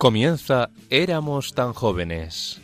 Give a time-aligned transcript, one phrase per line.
[0.00, 2.58] Comienza Éramos tan jóvenes.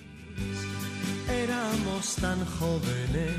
[1.28, 3.30] Éramos tan jóvenes.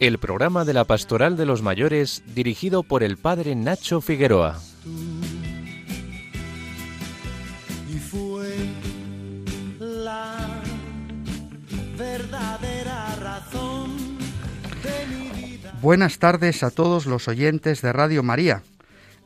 [0.00, 4.58] El programa de la Pastoral de los Mayores dirigido por el padre Nacho Figueroa.
[7.94, 8.56] Y fue
[9.78, 10.62] la
[11.98, 14.16] verdadera razón
[14.82, 15.74] de mi vida.
[15.82, 18.62] Buenas tardes a todos los oyentes de Radio María.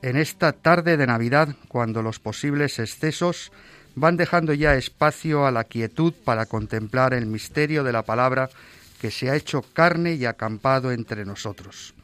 [0.03, 3.53] En esta tarde de Navidad, cuando los posibles excesos
[3.95, 8.49] van dejando ya espacio a la quietud para contemplar el misterio de la palabra
[9.01, 11.95] que se ha hecho carne y acampado entre nosotros.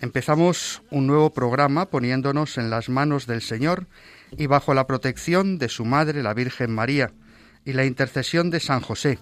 [0.00, 3.86] Empezamos un nuevo programa poniéndonos en las manos del Señor
[4.30, 7.12] y bajo la protección de su Madre la Virgen María
[7.64, 9.18] y la intercesión de San José,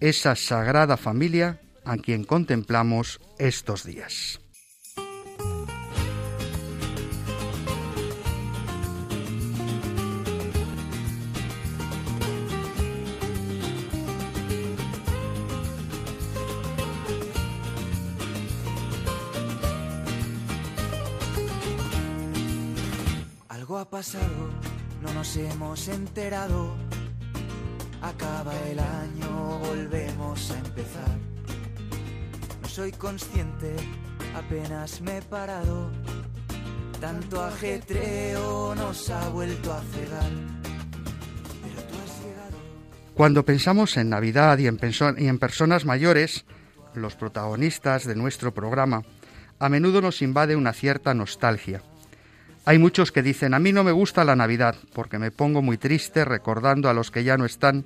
[0.00, 4.41] esa sagrada familia a quien contemplamos estos días.
[23.92, 24.48] Pasado,
[25.02, 26.74] no nos hemos enterado.
[28.00, 31.18] Acaba el año, volvemos a empezar.
[32.62, 33.76] No soy consciente,
[34.34, 35.90] apenas me he parado.
[37.02, 40.30] Tanto ajetreo nos ha vuelto a cegar.
[41.62, 42.56] Pero tú has llegado.
[43.12, 46.46] Cuando pensamos en Navidad y en, perso- y en personas mayores,
[46.94, 49.02] los protagonistas de nuestro programa,
[49.58, 51.82] a menudo nos invade una cierta nostalgia.
[52.64, 55.78] Hay muchos que dicen, a mí no me gusta la Navidad porque me pongo muy
[55.78, 57.84] triste recordando a los que ya no están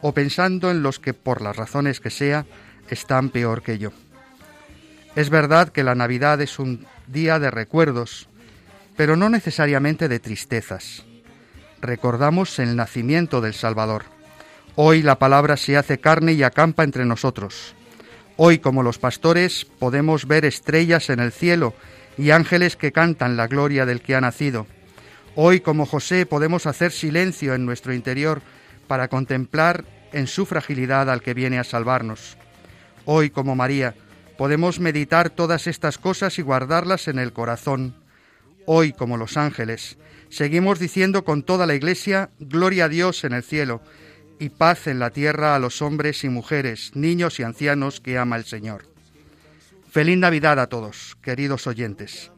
[0.00, 2.46] o pensando en los que por las razones que sea
[2.88, 3.92] están peor que yo.
[5.14, 8.28] Es verdad que la Navidad es un día de recuerdos,
[8.96, 11.04] pero no necesariamente de tristezas.
[11.82, 14.04] Recordamos el nacimiento del Salvador.
[14.74, 17.74] Hoy la palabra se hace carne y acampa entre nosotros.
[18.36, 21.74] Hoy, como los pastores, podemos ver estrellas en el cielo
[22.16, 24.66] y ángeles que cantan la gloria del que ha nacido.
[25.36, 28.40] Hoy, como José, podemos hacer silencio en nuestro interior
[28.86, 32.36] para contemplar en su fragilidad al que viene a salvarnos.
[33.04, 33.94] Hoy, como María,
[34.38, 37.96] podemos meditar todas estas cosas y guardarlas en el corazón.
[38.66, 39.98] Hoy, como los ángeles,
[40.28, 43.82] seguimos diciendo con toda la Iglesia, Gloria a Dios en el cielo
[44.38, 48.36] y paz en la tierra a los hombres y mujeres, niños y ancianos que ama
[48.36, 48.93] el Señor.
[49.94, 52.32] Feliz Navidad a todos, queridos oyentes.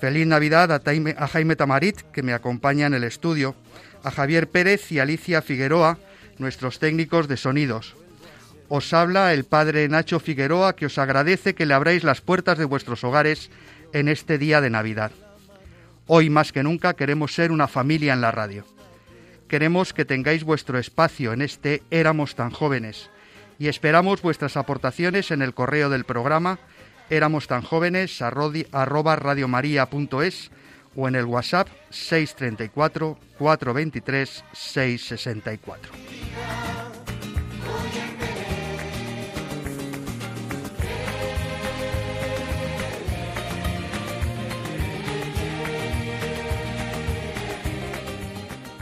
[0.00, 3.54] Feliz Navidad a, Jaime Tamarit, que me acompaña en el estudio,
[4.02, 5.98] a Javier Pérez y Alicia Figueroa,
[6.38, 7.94] nuestros técnicos de sonidos.
[8.68, 12.64] Os habla el padre Nacho Figueroa, que os agradece que le abráis las puertas de
[12.64, 13.52] vuestros hogares
[13.92, 15.12] en este día de Navidad.
[16.08, 18.64] Hoy más que nunca queremos ser una familia en la radio.
[19.46, 23.10] Queremos que tengáis vuestro espacio en este Éramos tan jóvenes
[23.60, 26.58] y esperamos vuestras aportaciones en el correo del programa
[27.10, 30.50] éramos tan jóvenes arroba radiomaria.es
[30.96, 35.92] o en el WhatsApp 634 423 664.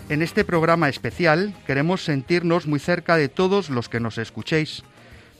[0.08, 4.82] En este programa especial queremos sentirnos muy cerca de todos los que nos escuchéis,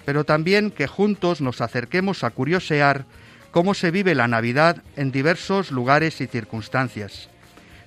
[0.09, 3.05] pero también que juntos nos acerquemos a curiosear
[3.51, 7.29] cómo se vive la Navidad en diversos lugares y circunstancias.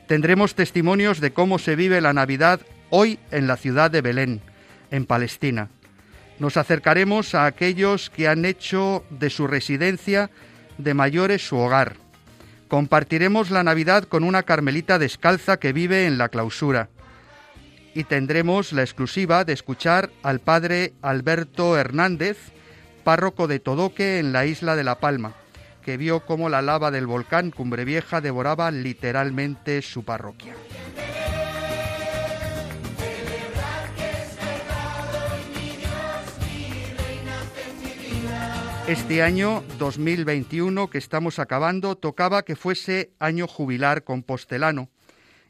[0.08, 2.62] Tendremos testimonios de cómo se vive la Navidad
[2.92, 4.40] hoy en la ciudad de Belén,
[4.92, 5.70] en Palestina.
[6.38, 10.30] Nos acercaremos a aquellos que han hecho de su residencia
[10.78, 11.96] de mayores su hogar.
[12.68, 16.90] Compartiremos la Navidad con una carmelita descalza que vive en la clausura.
[17.94, 22.38] Y tendremos la exclusiva de escuchar al padre Alberto Hernández,
[23.04, 25.34] párroco de Todoque en la isla de La Palma,
[25.82, 30.56] que vio cómo la lava del volcán Cumbre Vieja devoraba literalmente su parroquia.
[38.88, 44.90] Este año 2021 que estamos acabando tocaba que fuese año jubilar compostelano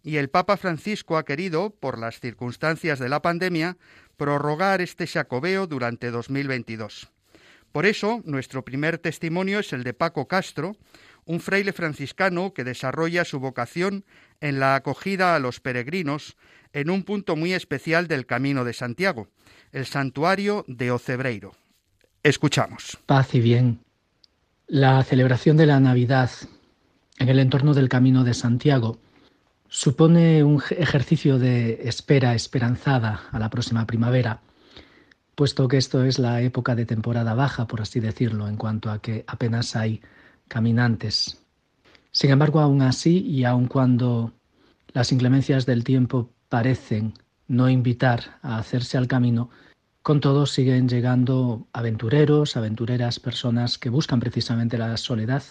[0.04, 3.78] y el Papa Francisco ha querido, por las circunstancias de la pandemia,
[4.18, 7.10] prorrogar este jacobeo durante 2022.
[7.72, 10.76] Por eso, nuestro primer testimonio es el de Paco Castro,
[11.26, 14.04] un fraile franciscano que desarrolla su vocación
[14.42, 16.36] en la acogida a los peregrinos
[16.74, 19.28] en un punto muy especial del Camino de Santiago,
[19.72, 21.54] el santuario de Ocebreiro.
[22.24, 22.98] Escuchamos.
[23.06, 23.80] Paz y bien.
[24.68, 26.32] La celebración de la Navidad
[27.20, 28.98] en el entorno del Camino de Santiago
[29.74, 34.42] supone un ejercicio de espera esperanzada a la próxima primavera,
[35.34, 39.02] puesto que esto es la época de temporada baja, por así decirlo, en cuanto a
[39.02, 40.02] que apenas hay
[40.50, 41.42] caminantes.
[42.12, 44.34] Sin embargo, aún así, y aun cuando
[44.92, 47.14] las inclemencias del tiempo parecen
[47.48, 49.50] no invitar a hacerse al camino,
[50.02, 55.44] con todo siguen llegando aventureros, aventureras, personas que buscan precisamente la soledad,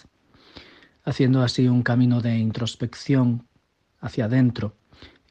[1.03, 3.47] haciendo así un camino de introspección
[4.01, 4.75] hacia adentro.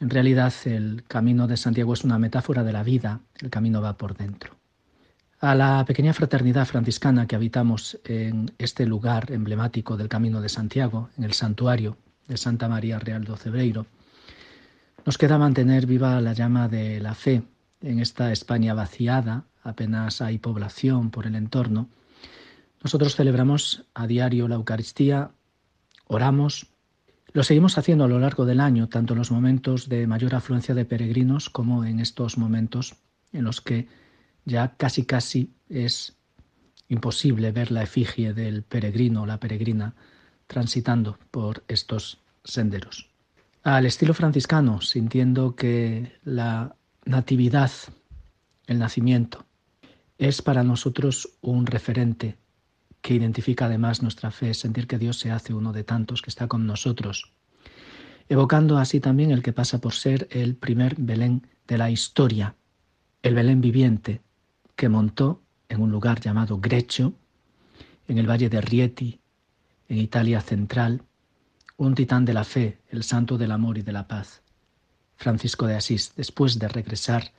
[0.00, 3.98] En realidad el camino de Santiago es una metáfora de la vida, el camino va
[3.98, 4.56] por dentro.
[5.40, 11.10] A la pequeña fraternidad franciscana que habitamos en este lugar emblemático del Camino de Santiago,
[11.16, 11.96] en el santuario
[12.28, 13.86] de Santa María Real do Cebreiro,
[15.06, 17.42] nos queda mantener viva la llama de la fe
[17.80, 21.88] en esta España vaciada, apenas hay población por el entorno.
[22.82, 25.30] Nosotros celebramos a diario la Eucaristía,
[26.06, 26.66] oramos,
[27.32, 30.74] lo seguimos haciendo a lo largo del año, tanto en los momentos de mayor afluencia
[30.74, 32.96] de peregrinos como en estos momentos
[33.32, 33.86] en los que
[34.44, 36.16] ya casi casi es
[36.88, 39.94] imposible ver la efigie del peregrino o la peregrina
[40.48, 43.08] transitando por estos senderos.
[43.62, 46.74] Al estilo franciscano, sintiendo que la
[47.04, 47.70] natividad,
[48.66, 49.44] el nacimiento,
[50.18, 52.36] es para nosotros un referente
[53.00, 56.48] que identifica además nuestra fe, sentir que Dios se hace uno de tantos que está
[56.48, 57.32] con nosotros,
[58.28, 62.54] evocando así también el que pasa por ser el primer Belén de la historia,
[63.22, 64.20] el Belén viviente
[64.76, 67.14] que montó en un lugar llamado Grecho,
[68.08, 69.20] en el valle de Rieti,
[69.88, 71.02] en Italia central,
[71.76, 74.42] un titán de la fe, el santo del amor y de la paz.
[75.16, 77.32] Francisco de Asís, después de regresar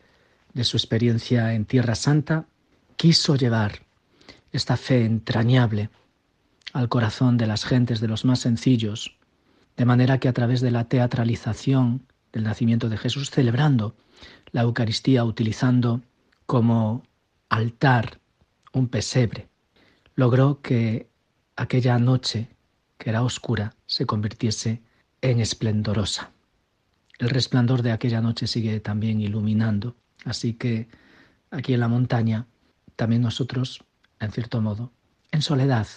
[0.53, 2.45] de su experiencia en Tierra Santa,
[2.95, 3.81] quiso llevar
[4.51, 5.89] esta fe entrañable
[6.73, 9.17] al corazón de las gentes, de los más sencillos,
[9.77, 13.95] de manera que a través de la teatralización del nacimiento de Jesús, celebrando
[14.51, 16.01] la Eucaristía, utilizando
[16.45, 17.03] como
[17.49, 18.19] altar
[18.73, 19.49] un pesebre,
[20.15, 21.09] logró que
[21.55, 22.49] aquella noche,
[22.97, 24.81] que era oscura, se convirtiese
[25.21, 26.31] en esplendorosa.
[27.19, 29.95] El resplandor de aquella noche sigue también iluminando,
[30.25, 30.87] así que
[31.51, 32.47] aquí en la montaña
[32.95, 33.83] también nosotros
[34.21, 34.91] en cierto modo,
[35.31, 35.87] en soledad,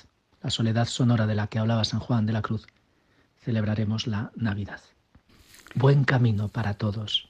[0.43, 2.67] la soledad sonora de la que hablaba San Juan de la Cruz,
[3.37, 4.81] celebraremos la Navidad.
[5.75, 7.29] Buen camino para todos.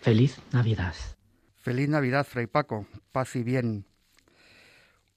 [0.00, 0.94] Feliz Navidad.
[1.56, 2.86] Feliz Navidad, Fray Paco.
[3.10, 3.86] Paz y bien.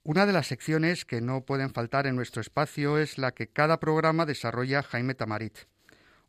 [0.02, 3.78] Una de las secciones que no pueden faltar en nuestro espacio es la que cada
[3.78, 5.58] programa desarrolla Jaime Tamarit.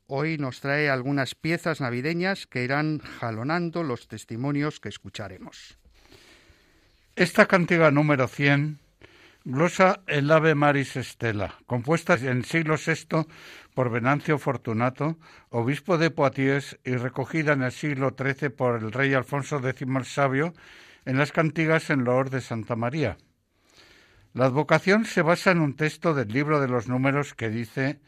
[0.07, 5.79] Hoy nos trae algunas piezas navideñas que irán jalonando los testimonios que escucharemos.
[7.15, 8.79] Esta cantiga número 100
[9.45, 13.27] glosa el Ave Maris Estela, compuesta en siglo VI
[13.75, 15.19] por Venancio Fortunato,
[15.51, 20.05] obispo de Poitiers, y recogida en el siglo XIII por el rey Alfonso X el
[20.05, 20.55] Sabio
[21.05, 23.19] en las cantigas en loor de Santa María.
[24.33, 27.99] La advocación se basa en un texto del libro de los números que dice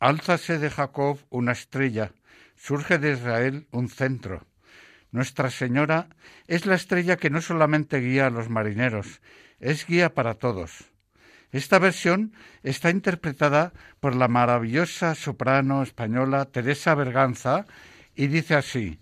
[0.00, 2.10] Álzase de Jacob una estrella,
[2.56, 4.44] surge de Israel un centro.
[5.12, 6.08] Nuestra Señora
[6.46, 9.20] es la estrella que no solamente guía a los marineros,
[9.58, 10.84] es guía para todos.
[11.52, 17.66] Esta versión está interpretada por la maravillosa soprano española Teresa Berganza
[18.14, 19.00] y dice así,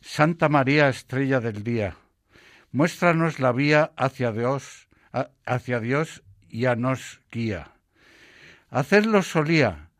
[0.00, 1.96] Santa María, estrella del día,
[2.70, 4.88] muéstranos la vía hacia Dios,
[5.44, 7.72] hacia Dios y a nos guía.
[8.70, 9.90] Hacerlo solía,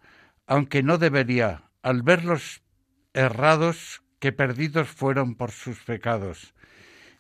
[0.47, 2.63] aunque no debería, al verlos
[3.15, 6.55] errados que perdidos fueron por sus pecados,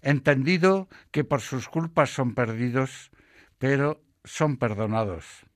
[0.02, 3.10] entendido que por sus culpas son perdidos,
[3.58, 5.49] pero son perdonados.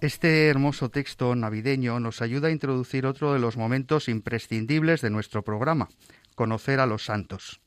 [0.00, 5.44] Este hermoso texto navideño nos ayuda a introducir otro de los momentos imprescindibles de nuestro
[5.44, 5.90] programa,
[6.34, 7.60] conocer a los santos.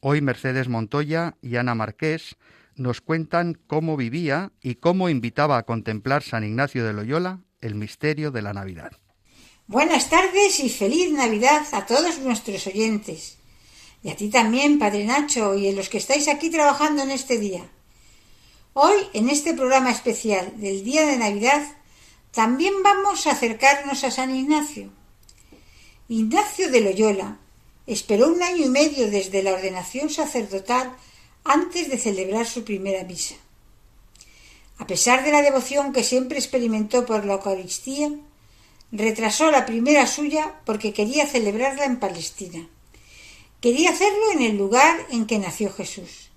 [0.00, 2.36] Hoy Mercedes Montoya y Ana Marqués
[2.76, 8.30] nos cuentan cómo vivía y cómo invitaba a contemplar San Ignacio de Loyola el misterio
[8.30, 8.92] de la Navidad.
[9.66, 13.38] Buenas tardes y feliz Navidad a todos nuestros oyentes.
[14.02, 17.38] Y a ti también, Padre Nacho, y a los que estáis aquí trabajando en este
[17.38, 17.64] día.
[18.74, 21.62] Hoy, en este programa especial del Día de Navidad,
[22.30, 24.88] también vamos a acercarnos a San Ignacio.
[26.08, 27.36] Ignacio de Loyola
[27.86, 30.96] esperó un año y medio desde la ordenación sacerdotal
[31.44, 33.34] antes de celebrar su primera misa.
[34.78, 38.10] A pesar de la devoción que siempre experimentó por la Eucaristía,
[38.90, 42.66] retrasó la primera suya porque quería celebrarla en Palestina.
[43.60, 46.31] Quería hacerlo en el lugar en que nació Jesús.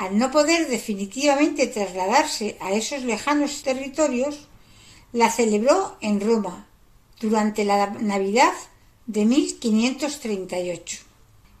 [0.00, 4.48] Al no poder definitivamente trasladarse a esos lejanos territorios,
[5.12, 6.66] la celebró en Roma
[7.20, 8.54] durante la Navidad
[9.06, 11.00] de 1538.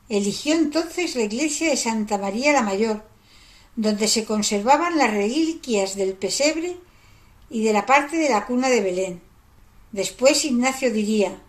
[0.08, 3.04] Eligió entonces la iglesia de Santa María la Mayor,
[3.76, 6.78] donde se conservaban las reliquias del pesebre
[7.50, 9.20] y de la parte de la cuna de Belén.
[9.92, 11.42] Después Ignacio diría,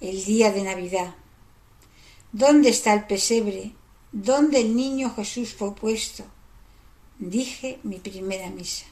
[0.00, 1.14] el día de Navidad,
[2.32, 3.74] ¿dónde está el pesebre?
[4.12, 6.24] ¿Dónde el niño Jesús fue puesto?
[7.18, 8.84] Dije mi primera misa.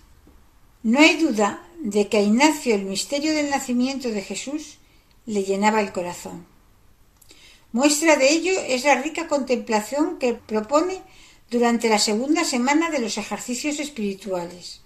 [0.83, 4.79] No hay duda de que a Ignacio el misterio del nacimiento de Jesús
[5.27, 6.47] le llenaba el corazón.
[7.73, 11.03] Muestra de ello es la rica contemplación que propone
[11.51, 14.81] durante la segunda semana de los ejercicios espirituales.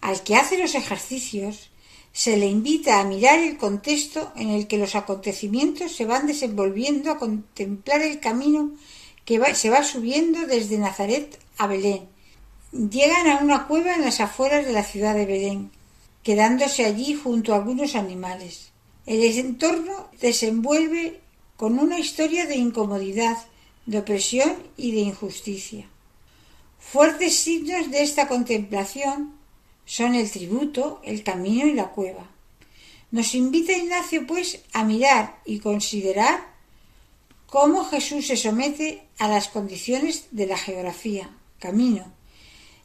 [0.00, 1.70] Al que hace los ejercicios
[2.12, 7.12] se le invita a mirar el contexto en el que los acontecimientos se van desenvolviendo,
[7.12, 8.72] a contemplar el camino
[9.26, 12.08] que se va subiendo desde Nazaret a Belén.
[12.72, 15.72] Llegan a una cueva en las afueras de la ciudad de Belén,
[16.22, 18.70] quedándose allí junto a algunos animales.
[19.04, 21.20] El entorno desenvuelve
[21.56, 23.36] con una historia de incomodidad,
[23.84, 25.88] de opresión y de injusticia.
[26.78, 29.34] Fuertes signos de esta contemplación
[29.84, 32.30] son el tributo, el camino y la cueva.
[33.10, 36.55] Nos invita Ignacio, pues, a mirar y considerar
[37.46, 42.12] cómo Jesús se somete a las condiciones de la geografía, camino,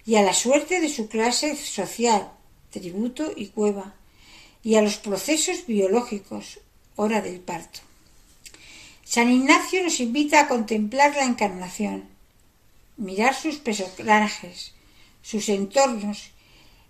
[0.06, 2.32] y a la suerte de su clase social,
[2.70, 3.96] tributo y cueva,
[4.64, 6.60] y a los procesos biológicos,
[6.96, 7.80] hora del parto.
[9.04, 12.06] San Ignacio nos invita a contemplar la encarnación,
[12.98, 14.74] mirar sus personajes,
[15.22, 16.32] sus entornos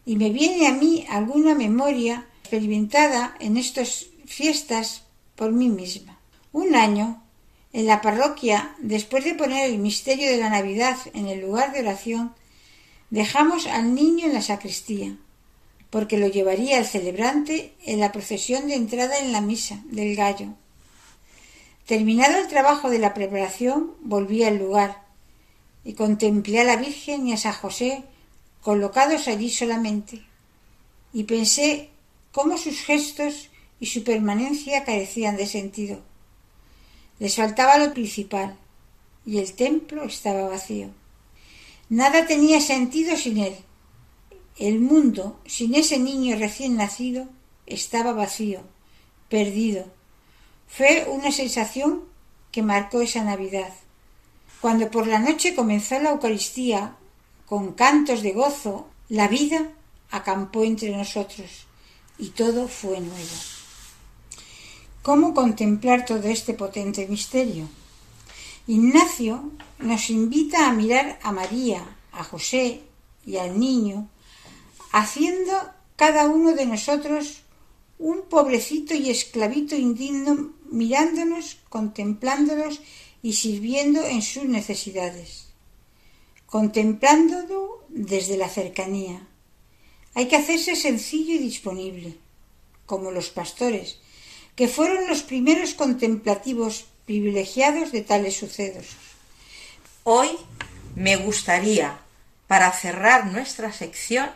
[0.05, 5.03] y me viene a mí alguna memoria experimentada en estas fiestas
[5.35, 6.19] por mí misma.
[6.51, 7.23] Un año,
[7.73, 11.79] en la parroquia, después de poner el misterio de la Navidad en el lugar de
[11.79, 12.33] oración,
[13.09, 15.15] dejamos al niño en la sacristía,
[15.89, 20.47] porque lo llevaría el celebrante en la procesión de entrada en la misa del gallo.
[21.85, 25.03] Terminado el trabajo de la preparación, volví al lugar
[25.83, 28.03] y contemplé a la Virgen y a San José
[28.61, 30.21] colocados allí solamente,
[31.13, 31.89] y pensé
[32.31, 33.49] cómo sus gestos
[33.79, 36.10] y su permanencia carecían de sentido.
[37.21, 38.57] Les faltaba lo principal,
[39.27, 40.89] y el templo estaba vacío.
[41.87, 43.55] Nada tenía sentido sin él.
[44.57, 47.27] El mundo, sin ese niño recién nacido,
[47.67, 48.61] estaba vacío,
[49.29, 49.85] perdido.
[50.67, 52.05] Fue una sensación
[52.51, 53.71] que marcó esa Navidad.
[54.59, 56.95] Cuando por la noche comenzó la Eucaristía
[57.45, 59.73] con cantos de gozo, la vida
[60.09, 61.67] acampó entre nosotros
[62.17, 63.60] y todo fue nuevo.
[65.01, 67.67] ¿Cómo contemplar todo este potente misterio?
[68.67, 72.81] Ignacio nos invita a mirar a María, a José
[73.25, 74.07] y al niño,
[74.91, 75.53] haciendo
[75.95, 77.41] cada uno de nosotros
[77.97, 82.81] un pobrecito y esclavito indigno mirándonos, contemplándolos
[83.21, 85.51] y sirviendo en sus necesidades
[86.51, 89.25] contemplándolo desde la cercanía.
[90.13, 92.17] Hay que hacerse sencillo y disponible,
[92.85, 94.00] como los pastores,
[94.55, 98.87] que fueron los primeros contemplativos privilegiados de tales sucesos.
[100.03, 100.29] Hoy
[100.95, 101.99] me gustaría,
[102.47, 104.29] para cerrar nuestra sección,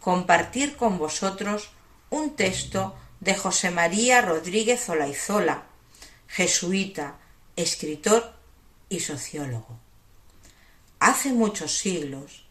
[0.00, 1.70] compartir con vosotros
[2.10, 5.64] un texto de José María Rodríguez Olaizola,
[6.28, 7.18] jesuita,
[7.56, 8.34] escritor
[8.88, 9.78] y sociólogo.
[10.98, 12.44] Hace muchos siglos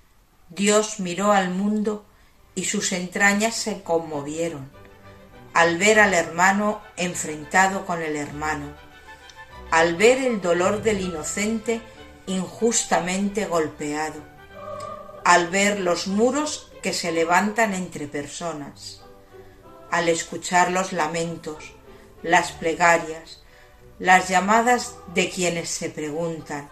[0.49, 2.05] Dios miró al mundo
[2.55, 4.82] y sus entrañas se conmovieron
[5.53, 8.73] al ver al hermano enfrentado con el hermano,
[9.71, 11.81] al ver el dolor del inocente
[12.25, 14.21] injustamente golpeado,
[15.25, 19.01] al ver los muros que se levantan entre personas,
[19.91, 21.73] al escuchar los lamentos,
[22.23, 23.43] las plegarias,
[23.99, 26.69] las llamadas de quienes se preguntan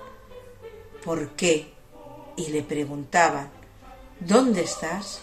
[1.03, 1.73] ¿por qué?
[2.35, 3.49] y le preguntaban
[4.19, 5.21] ¿dónde estás?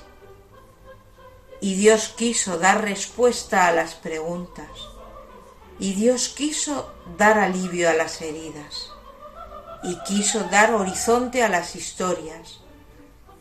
[1.61, 4.69] Y Dios quiso dar respuesta a las preguntas.
[5.81, 8.93] Y Dios quiso dar alivio a las heridas.
[9.83, 12.61] Y quiso dar horizonte a las historias.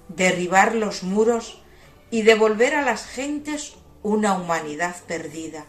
[0.08, 1.62] Derribar los muros
[2.10, 5.66] y devolver a las gentes una humanidad perdida.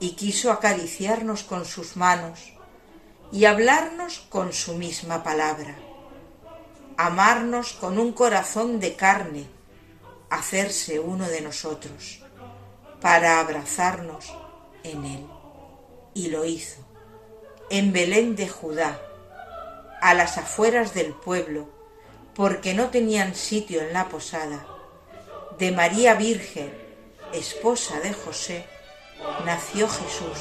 [0.00, 2.52] Y quiso acariciarnos con sus manos
[3.32, 5.76] y hablarnos con su misma palabra.
[6.96, 9.57] Amarnos con un corazón de carne
[10.30, 12.20] hacerse uno de nosotros
[13.00, 14.32] para abrazarnos
[14.82, 15.26] en él.
[16.14, 16.80] Y lo hizo,
[17.70, 19.00] en Belén de Judá,
[20.00, 21.68] a las afueras del pueblo,
[22.34, 24.66] porque no tenían sitio en la posada,
[25.58, 26.72] de María Virgen,
[27.32, 28.64] esposa de José,
[29.44, 30.38] nació Jesús,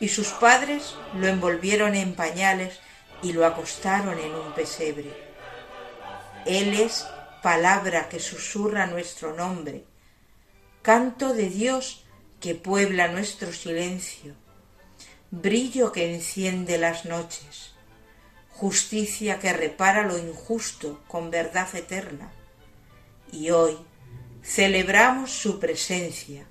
[0.00, 2.80] y sus padres lo envolvieron en pañales
[3.22, 5.10] y lo acostaron en un pesebre.
[6.44, 7.06] Él es
[7.42, 9.84] palabra que susurra nuestro nombre,
[10.82, 12.04] canto de Dios
[12.40, 14.34] que puebla nuestro silencio,
[15.30, 17.72] brillo que enciende las noches,
[18.50, 22.30] justicia que repara lo injusto con verdad eterna.
[23.32, 23.76] Y hoy
[24.42, 26.46] celebramos su presencia,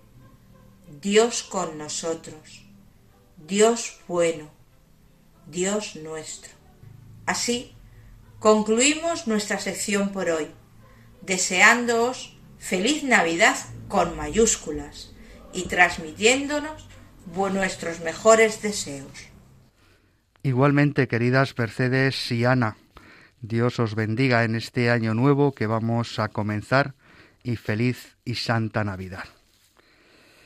[1.02, 2.66] Dios con nosotros,
[3.38, 4.50] Dios bueno,
[5.48, 6.52] Dios nuestro.
[7.26, 7.74] Así
[8.40, 10.52] concluimos nuestra sección por hoy
[11.26, 13.58] deseándoos feliz Navidad
[13.88, 15.14] con mayúsculas
[15.54, 16.88] y transmitiéndonos
[17.54, 19.30] nuestros mejores deseos.
[20.44, 22.78] Igualmente, queridas Mercedes y Ana,
[23.42, 26.94] Dios os bendiga en este año nuevo que vamos a comenzar
[27.44, 29.26] y feliz y santa Navidad.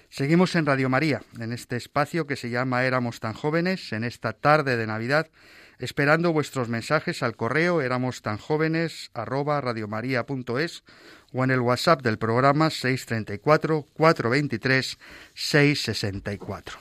[0.09, 4.33] Seguimos en Radio María, en este espacio que se llama Éramos tan jóvenes, en esta
[4.33, 5.27] tarde de Navidad,
[5.79, 10.83] esperando vuestros mensajes al correo éramos tan jóvenes arroba radiomaria.es
[11.31, 14.97] o en el WhatsApp del programa 634 423
[15.33, 16.79] 664.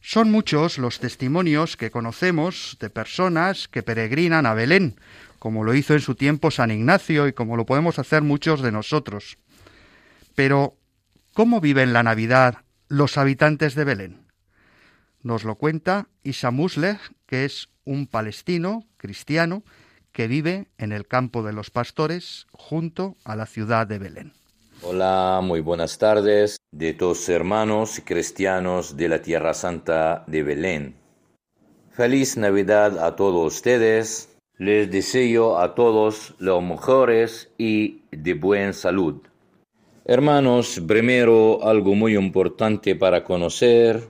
[0.00, 5.00] Son muchos los testimonios que conocemos de personas que peregrinan a Belén,
[5.38, 8.72] como lo hizo en su tiempo San Ignacio y como lo podemos hacer muchos de
[8.72, 9.38] nosotros.
[10.34, 10.76] Pero,
[11.32, 14.26] ¿cómo viven la Navidad los habitantes de Belén?
[15.22, 19.62] Nos lo cuenta Isa Muslech, que es un palestino cristiano
[20.12, 24.32] que vive en el campo de los pastores junto a la ciudad de Belén.
[24.82, 30.94] Hola, muy buenas tardes de todos hermanos cristianos de la Tierra Santa de Belén.
[31.90, 34.30] Feliz Navidad a todos ustedes.
[34.56, 39.22] Les deseo a todos los mejores y de buena salud.
[40.04, 44.08] Hermanos, primero algo muy importante para conocer,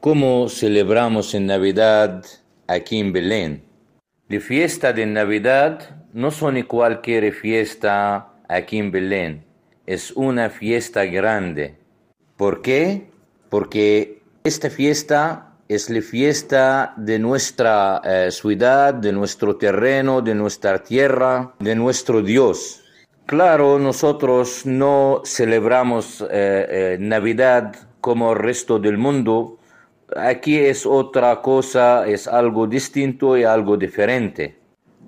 [0.00, 2.24] cómo celebramos en Navidad
[2.66, 3.62] aquí en Belén.
[4.28, 9.44] La fiesta de Navidad no son cualquier fiesta aquí en Belén,
[9.86, 11.76] es una fiesta grande.
[12.36, 13.10] ¿Por qué?
[13.48, 20.82] Porque esta fiesta es la fiesta de nuestra eh, ciudad, de nuestro terreno, de nuestra
[20.82, 22.82] tierra, de nuestro Dios.
[23.26, 29.55] Claro, nosotros no celebramos eh, eh, Navidad como el resto del mundo,
[30.14, 34.56] Aquí es otra cosa, es algo distinto y algo diferente.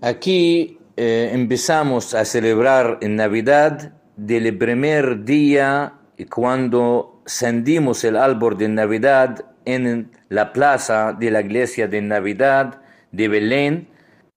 [0.00, 5.92] Aquí eh, empezamos a celebrar en Navidad del primer día
[6.30, 12.80] cuando sendimos el árbol de Navidad en la plaza de la iglesia de Navidad
[13.12, 13.88] de Belén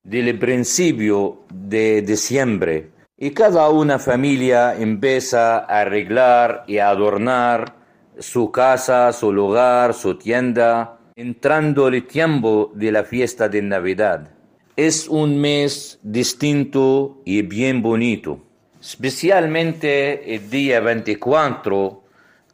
[0.03, 2.89] del principio de diciembre.
[3.17, 7.80] Y cada una familia empieza a arreglar y a adornar
[8.19, 14.29] su casa, su lugar, su tienda, entrando el tiempo de la fiesta de Navidad.
[14.75, 18.39] Es un mes distinto y bien bonito,
[18.79, 22.03] especialmente el día 24,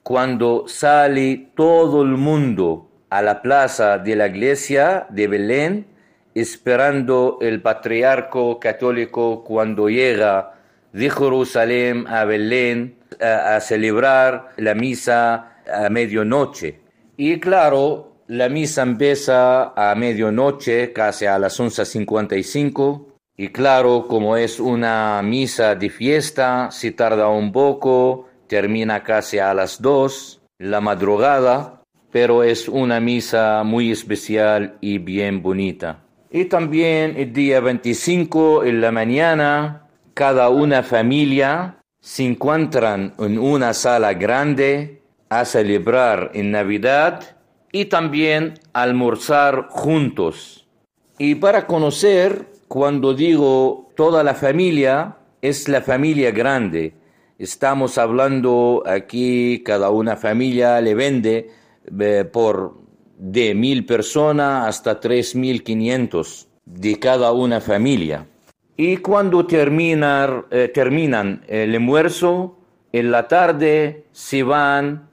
[0.04, 5.88] cuando sale todo el mundo a la plaza de la iglesia de Belén,
[6.34, 10.54] esperando el patriarca católico cuando llega
[10.94, 16.80] de Jerusalén a Belén a, celebrar la misa a medianoche.
[17.18, 23.06] Y claro, la misa empieza a medianoche, casi a las 11.55.
[23.38, 29.54] Y claro, como es una misa de fiesta, si tarda un poco, termina casi a
[29.54, 36.04] las 2, la madrugada, pero es una misa muy especial y bien bonita.
[36.32, 41.77] Y también el día 25 en la mañana, cada una familia
[42.08, 47.38] se encuentran en una sala grande a celebrar en Navidad
[47.74, 50.66] y también almorzar juntos.
[51.18, 56.94] Y para conocer, cuando digo toda la familia, es la familia grande.
[57.38, 61.50] Estamos hablando aquí, cada una familia le vende
[62.00, 62.78] eh, por
[63.18, 68.26] de mil personas hasta tres mil quinientos de cada una familia.
[68.78, 72.60] Y cuando eh, terminan el almuerzo,
[72.94, 75.10] en la tarde se van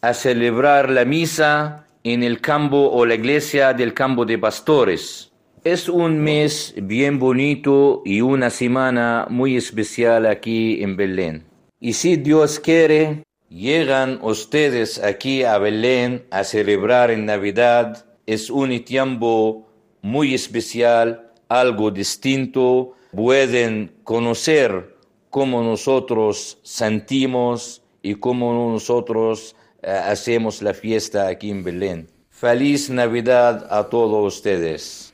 [0.00, 5.30] a celebrar la misa en el campo o la iglesia del campo de pastores.
[5.62, 11.44] Es un mes bien bonito y una semana muy especial aquí en Belén.
[11.80, 18.06] Y si Dios quiere, llegan ustedes aquí a Belén a celebrar en Navidad.
[18.24, 19.68] Es un tiempo
[20.00, 22.96] muy especial, algo distinto.
[23.12, 24.96] Pueden conocer
[25.28, 32.08] cómo nosotros sentimos y cómo nosotros eh, hacemos la fiesta aquí en Belén.
[32.30, 35.12] Feliz Navidad a todos ustedes.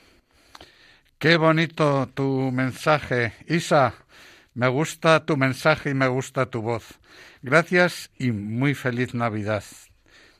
[1.18, 3.94] Qué bonito tu mensaje, Isa.
[4.54, 6.84] Me gusta tu mensaje y me gusta tu voz.
[7.42, 9.64] Gracias y muy feliz Navidad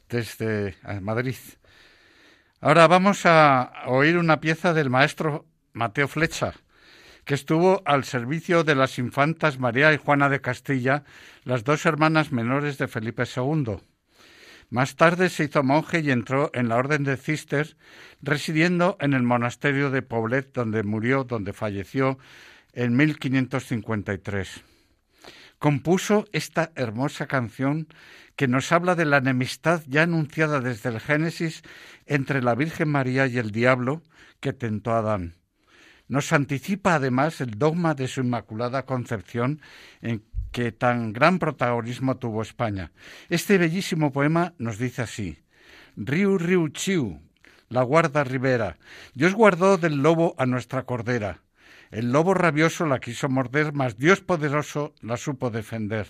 [0.08, 1.36] desde eh, Madrid.
[2.60, 6.54] Ahora vamos a oír una pieza del maestro Mateo Flecha,
[7.26, 11.04] que estuvo al servicio de las infantas María y Juana de Castilla,
[11.44, 13.76] las dos hermanas menores de Felipe II.
[14.70, 17.76] Más tarde se hizo monje y entró en la orden de Cister,
[18.22, 22.18] residiendo en el monasterio de Poblet, donde murió, donde falleció
[22.72, 24.62] en 1553.
[25.58, 27.86] Compuso esta hermosa canción
[28.34, 31.62] que nos habla de la enemistad ya anunciada desde el Génesis
[32.06, 34.02] entre la Virgen María y el diablo
[34.40, 35.34] que tentó a Adán.
[36.08, 39.60] Nos anticipa además el dogma de su Inmaculada Concepción
[40.02, 42.92] en que tan gran protagonismo tuvo España.
[43.28, 45.38] Este bellísimo poema nos dice así:
[45.96, 47.20] Riu, riu, chiu,
[47.68, 48.78] la guarda ribera.
[49.14, 51.42] Dios guardó del lobo a nuestra cordera.
[51.90, 56.06] El lobo rabioso la quiso morder, mas Dios poderoso la supo defender.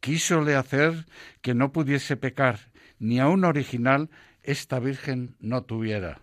[0.00, 1.06] Quísole hacer
[1.40, 4.10] que no pudiese pecar, ni aun original
[4.42, 6.20] esta Virgen no tuviera.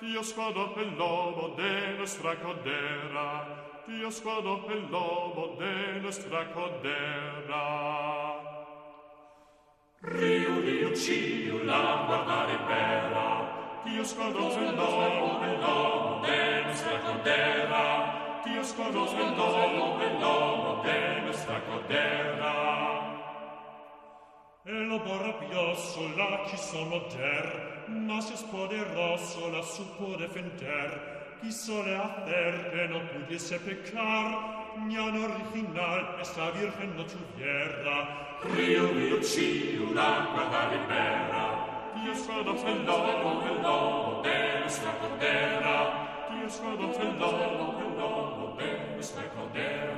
[0.00, 3.82] Dios guardó el lobo de nuestra cordera.
[3.86, 7.64] Dios guardó el lobo de nuestra cordera.
[10.02, 13.82] Rio, rio, ciu, la guarda ribera.
[13.84, 18.42] Dios guardó el lobo, el lobo de nuestra cordera.
[18.44, 20.16] Dios guardó el lobo, el
[24.66, 24.78] lobo de nuestra cordera.
[24.80, 31.16] El lobo rabioso la quiso morder, mas es poderoso la supo defender.
[31.40, 38.38] Quisole hacer que no pudiese pecar, ni an original esta virgen no tuviera.
[38.54, 41.92] Rio, rio, ciu, la guarda libera.
[42.02, 46.28] Dios guardó el lobo, el lobo de nuestra cordera.
[46.30, 49.95] Dios guardó el lobo, el lobo de nuestra cordera.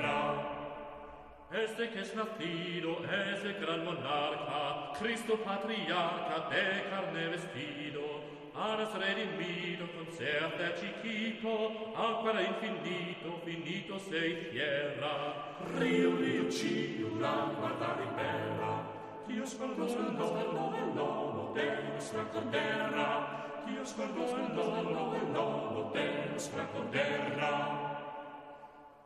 [1.50, 8.02] Este que es nacido es el gran monarca, Cristo patriarca de carne vestido,
[8.54, 15.56] a nos redimido con ser de chiquito, ancora infinito, finito se hiciera.
[15.78, 18.82] Rio, rio, ciu, la guarda ribera,
[19.26, 25.32] Dios guardó el lobo, el lobo de nuestra cordera, Dios guardó el lobo, el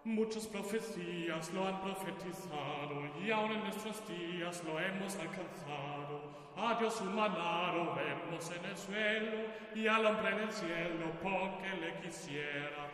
[0.04, 6.20] Muchas profecías lo han profetizado y aún en nuestros días lo hemos alcanzado.
[6.56, 12.00] A Dios humanado vemos en el suelo y al hombre en el cielo porque le
[12.00, 12.90] quisiera.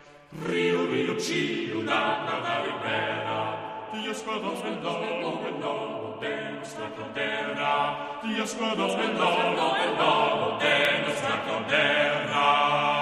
[0.46, 3.90] Río, río, ciu, la guarda libera.
[3.94, 8.20] Dios guardó el lobo, el lobo de nuestra cordera.
[8.22, 12.97] Dios guardó el lobo, el lobo de nuestra cordera.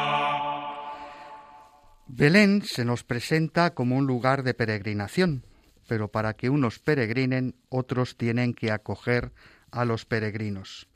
[2.19, 5.45] Belén se nos presenta como un lugar de peregrinación,
[5.87, 9.33] pero para que unos peregrinen, otros tienen que acoger
[9.71, 10.89] a los peregrinos.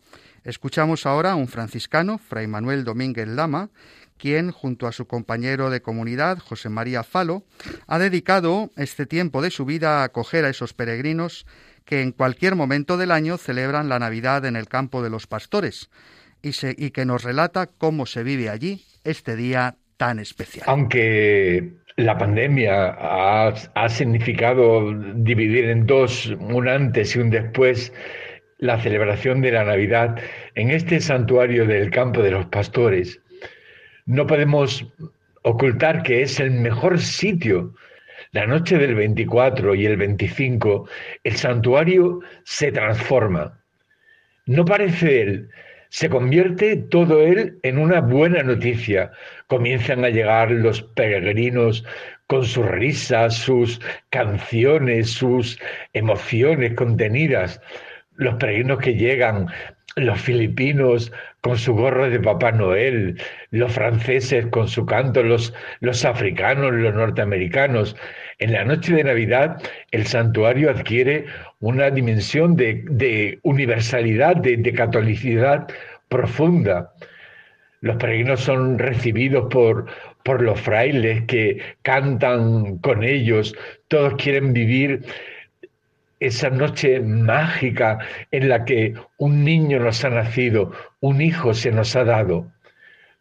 [0.45, 3.69] Escuchamos ahora a un franciscano, Fray Manuel Domínguez Lama,
[4.17, 7.45] quien, junto a su compañero de comunidad, José María Falo,
[7.87, 11.45] ha dedicado este tiempo de su vida a acoger a esos peregrinos
[11.85, 15.91] que en cualquier momento del año celebran la Navidad en el campo de los pastores
[16.41, 16.53] y,
[16.83, 20.65] y que nos relata cómo se vive allí este día tan especial.
[20.67, 27.93] Aunque la pandemia ha, ha, significado dividir en dos, un antes y un después,
[28.57, 30.19] la celebración de la Navidad
[30.55, 33.21] en este santuario del campo de los pastores,
[34.07, 34.91] no podemos
[35.43, 37.75] ocultar que es el mejor sitio
[38.33, 40.89] La noche del 24 y el 25,
[41.25, 43.61] el santuario se transforma.
[44.47, 45.51] No parece él,
[45.91, 49.11] se convierte todo él en una buena noticia.
[49.49, 51.85] Comienzan a llegar los peregrinos
[52.29, 55.59] con sus risas, sus canciones, sus
[55.93, 57.61] emociones contenidas.
[58.15, 59.49] Los peregrinos que llegan,
[59.97, 66.05] los filipinos con su gorro de Papá Noel, los franceses con su canto, los, los
[66.05, 67.97] africanos, los norteamericanos.
[68.39, 71.27] En la noche de Navidad el santuario adquiere
[71.61, 75.69] una dimensión de, universalidad, de, catolicidad
[76.09, 76.93] profunda.
[77.81, 79.87] Los peregrinos son recibidos por,
[80.23, 83.55] por los frailes que cantan con ellos,
[83.89, 85.03] todos quieren vivir
[86.21, 87.99] esa noche mágica
[88.31, 92.47] en la que un niño nos ha nacido, un hijo se nos ha dado.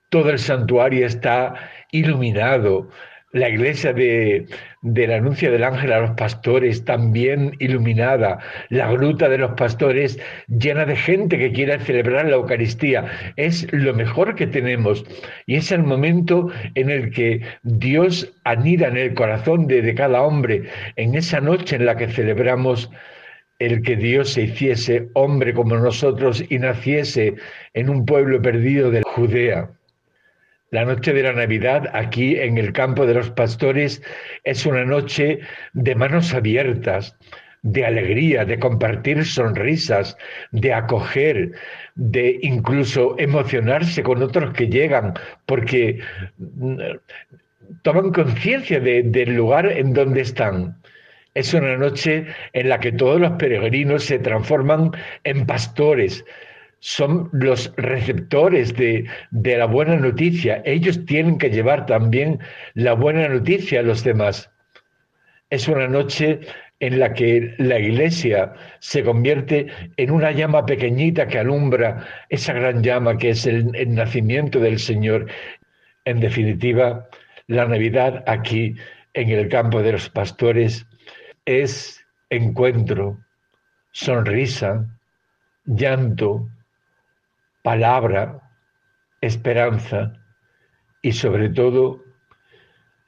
[0.09, 1.53] Todo el santuario está
[1.91, 2.89] iluminado,
[3.31, 4.47] la iglesia de,
[4.81, 8.39] del anuncio del ángel a los pastores también iluminada,
[8.69, 13.05] la gruta de los pastores llena de gente que quiere celebrar la Eucaristía.
[13.35, 15.05] Es lo mejor que tenemos
[15.45, 20.21] y es el momento en el que Dios anida en el corazón de, de cada
[20.21, 20.63] hombre,
[20.95, 22.89] en esa noche en la que celebramos
[23.59, 27.35] el que Dios se hiciese hombre como nosotros y naciese
[27.73, 29.69] en un pueblo perdido de Judea.
[30.71, 34.03] La noche de la Navidad aquí en el campo de los pastores
[34.43, 35.39] es una noche
[35.73, 37.17] de manos abiertas,
[37.63, 40.15] de alegría, de compartir sonrisas,
[40.51, 41.53] de acoger,
[41.95, 45.13] de incluso emocionarse con otros que llegan,
[45.47, 45.99] porque
[46.37, 46.77] mm,
[47.81, 50.77] toman conciencia del lugar en donde están.
[51.33, 54.91] Es una noche en la que todos los peregrinos se transforman
[55.23, 56.23] en pastores,
[56.79, 60.61] son los receptores de, la buena noticia.
[60.65, 62.39] Ellos tienen que llevar también
[62.73, 64.49] la buena noticia a los demás.
[65.49, 66.39] Es una noche
[66.79, 72.81] en la que la iglesia se convierte en una llama pequeñita que alumbra esa gran
[72.81, 75.27] llama que es el, el nacimiento del Señor.
[76.05, 77.09] En definitiva,
[77.47, 78.75] la Navidad aquí
[79.13, 80.85] en el campo de los pastores
[81.45, 83.17] es encuentro,
[83.91, 84.85] sonrisa,
[85.65, 86.47] llanto,
[87.61, 88.41] palabra,
[89.21, 90.13] esperanza
[91.01, 92.03] y sobre todo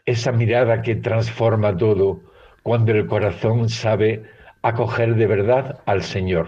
[0.05, 2.21] esa mirada que transforma todo
[2.63, 4.23] cuando el corazón sabe
[4.61, 6.47] acoger de verdad al Señor.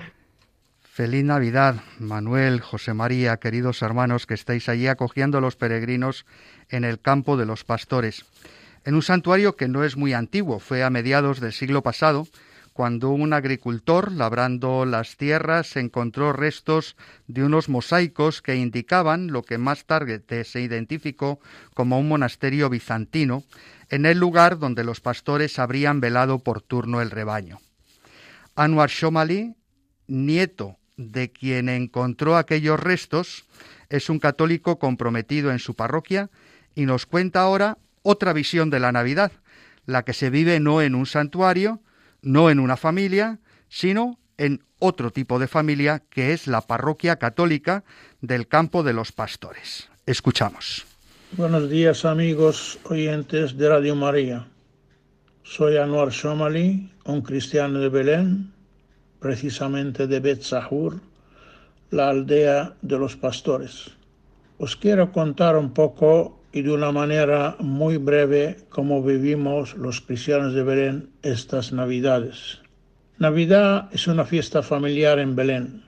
[0.82, 6.26] Feliz Navidad, Manuel, José María, queridos hermanos que estáis allí acogiendo a los peregrinos
[6.70, 8.26] en el campo de los pastores,
[8.86, 12.28] en un santuario que no es muy antiguo, fue a mediados del siglo pasado,
[12.74, 16.96] cuando un agricultor, labrando las tierras, encontró restos
[17.28, 21.40] de unos mosaicos que indicaban lo que más tarde se identificó
[21.76, 23.44] como un monasterio bizantino,
[23.90, 27.60] en el lugar donde los pastores habrían velado por turno el rebaño.
[28.56, 29.56] Anwar Shomali,
[30.08, 33.46] nieto de quien encontró aquellos restos,
[33.90, 36.32] es un católico comprometido en su parroquia
[36.74, 39.32] y nos cuenta ahora otra visión de la Navidad,
[39.86, 41.82] la que se vive no en un santuario,
[42.24, 47.84] no en una familia, sino en otro tipo de familia que es la parroquia católica
[48.22, 49.90] del campo de los pastores.
[50.06, 50.86] Escuchamos.
[51.38, 54.48] Buenos días amigos oyentes de Radio María.
[55.44, 58.54] Soy Anuar Shomali, un cristiano de Belén,
[59.20, 61.00] precisamente de Bet Sahur,
[61.92, 63.92] la aldea de los pastores.
[64.58, 70.54] Os quiero contar un poco y de una manera muy breve cómo vivimos los cristianos
[70.54, 72.62] de Belén estas Navidades.
[73.18, 75.84] Navidad es una fiesta familiar en Belén.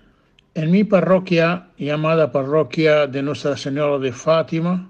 [0.56, 4.90] En mi parroquia, llamada Parroquia de Nuestra Señora de Fátima,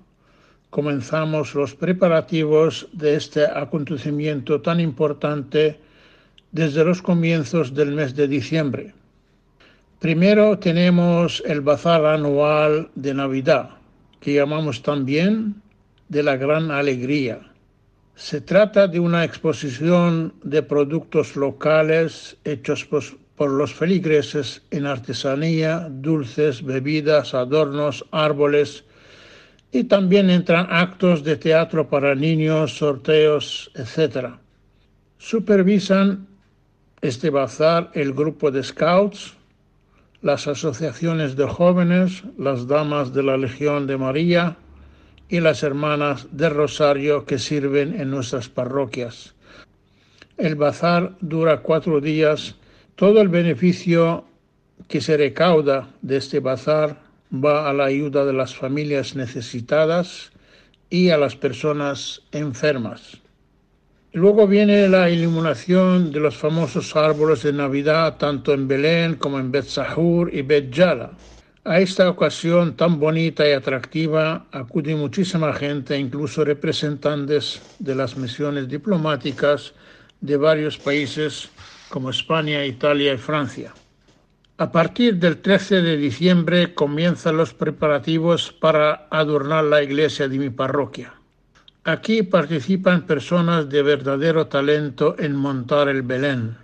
[0.69, 5.77] comenzamos los preparativos de este acontecimiento tan importante
[6.53, 8.93] desde los comienzos del mes de diciembre.
[9.99, 13.71] Primero tenemos el bazar anual de Navidad,
[14.21, 15.64] que llamamos también
[16.10, 17.39] de la gran alegría.
[18.15, 26.63] Se trata de una exposición de productos locales hechos por los feligreses en artesanía, dulces,
[26.63, 28.86] bebidas, adornos, árboles,
[29.72, 34.36] y también entran actos de teatro para niños, sorteos, etc.
[35.18, 36.28] Supervisan
[37.02, 39.34] este bazar el grupo de scouts,
[40.22, 44.58] las asociaciones de jóvenes, las damas de la Legión de María,
[45.29, 49.33] y las hermanas de Rosario que sirven en nuestras parroquias.
[50.38, 52.55] El bazar dura cuatro días.
[52.95, 54.25] Todo el beneficio
[54.88, 57.01] que se recauda de este bazar
[57.33, 60.31] va a la ayuda de las familias necesitadas
[60.89, 63.17] y a las personas enfermas.
[64.13, 69.51] Luego viene la iluminación de los famosos árboles de Navidad, tanto en Belén como en
[69.51, 71.11] Bet Sahur y Bet Yala.
[71.67, 78.67] A esta ocasión tan bonita y atractiva acude muchísima gente, incluso representantes de las misiones
[78.67, 79.73] diplomáticas
[80.21, 81.49] de varios países
[81.89, 83.73] como España, Italia y Francia.
[84.60, 90.51] A partir del 13 de diciembre comienzan los preparativos para adornar la iglesia de mi
[90.51, 91.15] parroquia.
[91.84, 96.58] Aquí participan personas de verdadero talento en montar el Belén.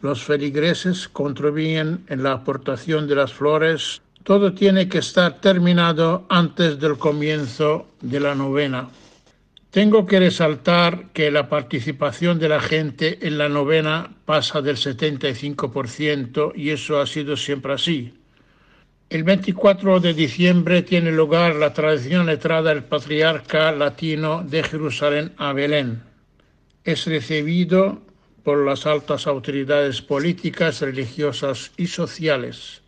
[0.00, 4.00] Los feligreses contribuyen en la aportación de las flores.
[4.28, 8.90] Todo tiene que estar terminado antes del comienzo de la novena.
[9.70, 16.52] Tengo que resaltar que la participación de la gente en la novena pasa del 75%
[16.54, 18.12] y eso ha sido siempre así.
[19.08, 25.54] El 24 de diciembre tiene lugar la tradición letrada del patriarca latino de Jerusalén a
[25.54, 26.02] Belén.
[26.84, 28.02] Es recibido
[28.42, 32.82] por las altas autoridades políticas, religiosas y sociales.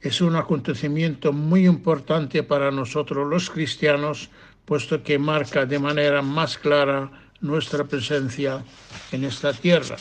[0.00, 4.30] Es un acontecimiento muy importante para nosotros los cristianos,
[4.64, 8.64] puesto que marca de manera más clara nuestra presencia
[9.10, 9.96] en esta tierra.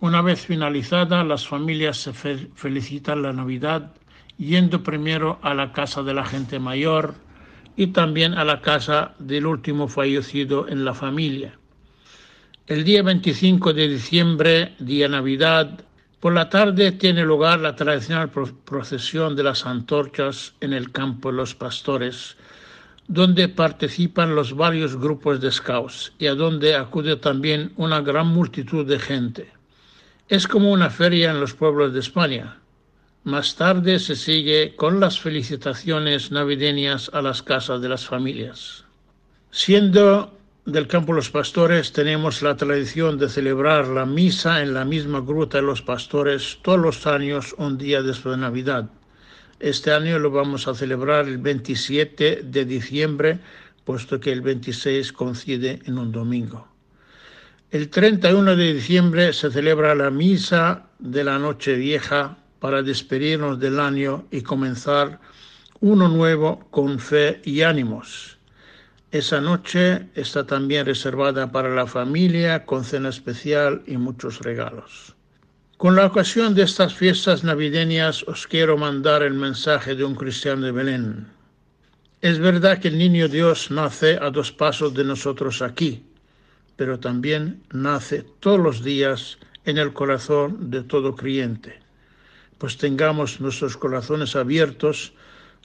[0.00, 3.92] Una vez finalizada, las familias se felicitan la Navidad
[4.38, 7.14] yendo primero a la casa de la gente mayor
[7.76, 11.58] y también a la casa del último fallecido en la familia.
[12.66, 15.84] El día 25 de diciembre, día Navidad,
[16.24, 18.30] por la tarde tiene lugar la tradicional
[18.64, 22.38] procesión de las antorchas en el campo de los pastores,
[23.06, 28.86] donde participan los varios grupos de scouts y a donde acude también una gran multitud
[28.86, 29.52] de gente.
[30.26, 32.56] Es como una feria en los pueblos de España,
[33.24, 38.86] más tarde se sigue con las felicitaciones navideñas a las casas de las familias.
[39.50, 40.32] Siendo
[40.66, 45.58] del campo los pastores, tenemos la tradición de celebrar la misa en la misma gruta
[45.58, 48.88] de los pastores todos los años, un día después de Navidad.
[49.60, 53.40] Este año lo vamos a celebrar el 27 de diciembre,
[53.84, 56.66] puesto que el 26 coincide en un domingo.
[57.70, 63.78] El 31 de diciembre se celebra la misa de la Noche Vieja para despedirnos del
[63.78, 65.20] año y comenzar
[65.80, 68.33] uno nuevo con fe y ánimos.
[69.14, 75.14] Esa noche está también reservada para la familia con cena especial y muchos regalos.
[75.76, 80.66] Con la ocasión de estas fiestas navideñas os quiero mandar el mensaje de un cristiano
[80.66, 81.28] de Belén.
[82.22, 86.02] Es verdad que el niño Dios nace a dos pasos de nosotros aquí,
[86.74, 91.84] pero también nace todos los días en el corazón de todo creyente
[92.58, 95.12] pues tengamos nuestros corazones abiertos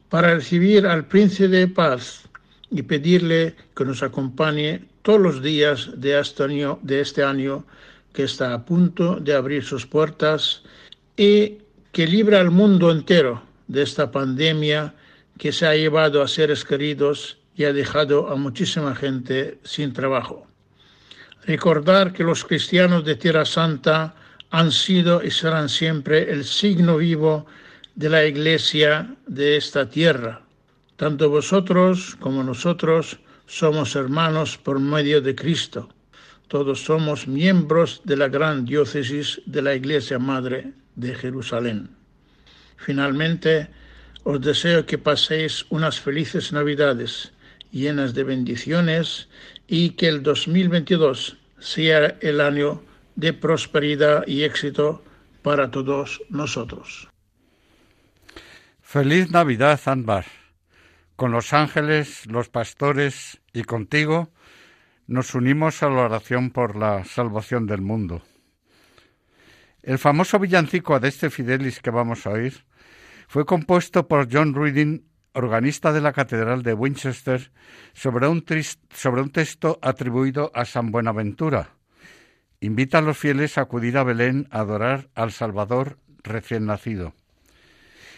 [0.10, 2.29] para recibir al Príncipe de Paz
[2.72, 7.66] y pedirle que nos acompañe todos los días de este año, de este año
[8.14, 10.64] que está a punto de abrir sus puertas
[11.18, 11.60] y
[11.92, 14.94] que libre al mundo entero de esta pandemia
[15.38, 20.48] que se ha llevado a seres queridos y ha dejado a muchísima gente sin trabajo.
[21.46, 24.16] Recordar que los cristianos de Tierra Santa
[24.52, 27.46] han sido y serán siempre el signo vivo
[27.96, 30.42] de la Iglesia de esta tierra.
[31.00, 35.88] Tanto vosotros como nosotros somos hermanos por medio de Cristo.
[36.50, 41.96] Todos somos miembros de la gran diócesis de la Iglesia Madre de Jerusalén.
[42.76, 43.70] Finalmente,
[44.26, 47.32] os deseo que paséis unas felices Navidades
[47.72, 49.30] llenas de bendiciones
[49.68, 52.84] y que el 2022 sea el año
[53.16, 55.02] de prosperidad y éxito
[55.44, 57.08] para todos nosotros.
[58.82, 60.39] Feliz Navidad, Anbar.
[61.20, 64.32] Con los ángeles, los pastores y contigo
[65.06, 68.22] nos unimos a la oración por la salvación del mundo.
[69.84, 72.64] El famoso villancico de este Fidelis que vamos a oír
[73.28, 75.02] fue compuesto por John Reading,
[75.34, 77.52] organista de la Catedral de Winchester,
[77.92, 78.46] sobre un,
[78.94, 81.72] sobre un texto atribuido a San Buenaventura,
[82.62, 87.14] invita a los fieles a acudir a Belén a adorar al Salvador recién nacido.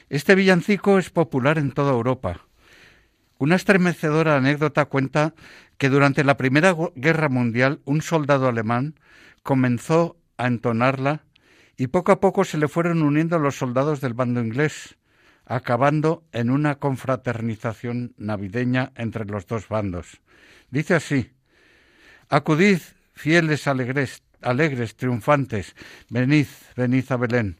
[0.07, 2.45] Este villancico es popular en toda Europa.
[3.41, 5.33] Una estremecedora anécdota cuenta
[5.79, 8.99] que durante la Primera Guerra Mundial un soldado alemán
[9.41, 11.23] comenzó a entonarla
[11.75, 14.95] y poco a poco se le fueron uniendo los soldados del bando inglés,
[15.43, 20.21] acabando en una confraternización navideña entre los dos bandos.
[20.69, 21.31] Dice así,
[22.29, 22.77] Acudid,
[23.15, 25.75] fieles alegres, alegres, triunfantes,
[26.11, 27.59] venid, venid a Belén.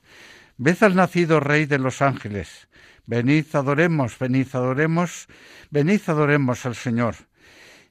[0.58, 2.68] Ved al nacido Rey de los ángeles.
[3.12, 5.28] Venid, adoremos, venid, adoremos,
[5.70, 7.16] venid, adoremos al Señor.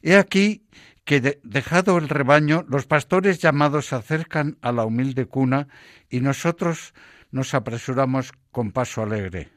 [0.01, 0.65] He aquí
[1.05, 5.69] que dejado el rebaño, los pastores llamados se acercan a la humilde cuna
[6.09, 6.95] y nosotros
[7.33, 9.51] nos apresuramos con paso alegre.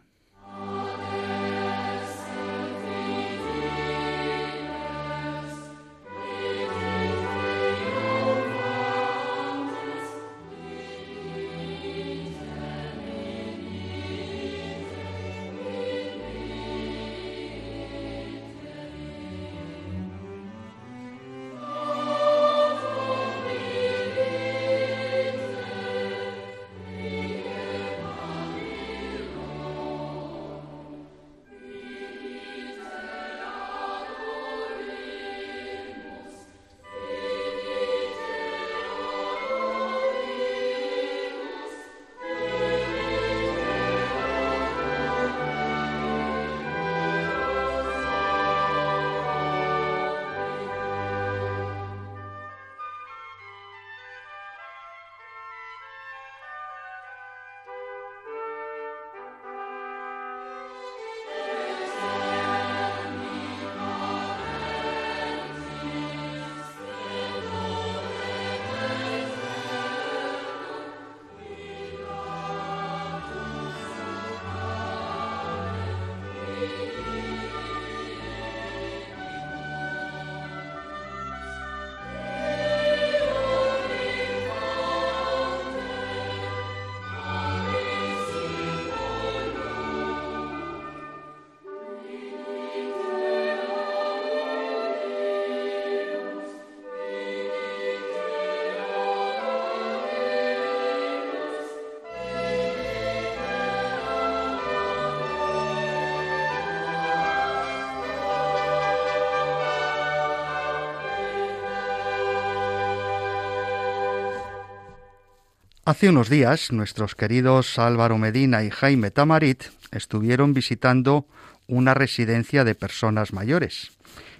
[115.93, 121.27] Hace unos días, nuestros queridos Álvaro Medina y Jaime Tamarit estuvieron visitando
[121.67, 123.95] una residencia de personas mayores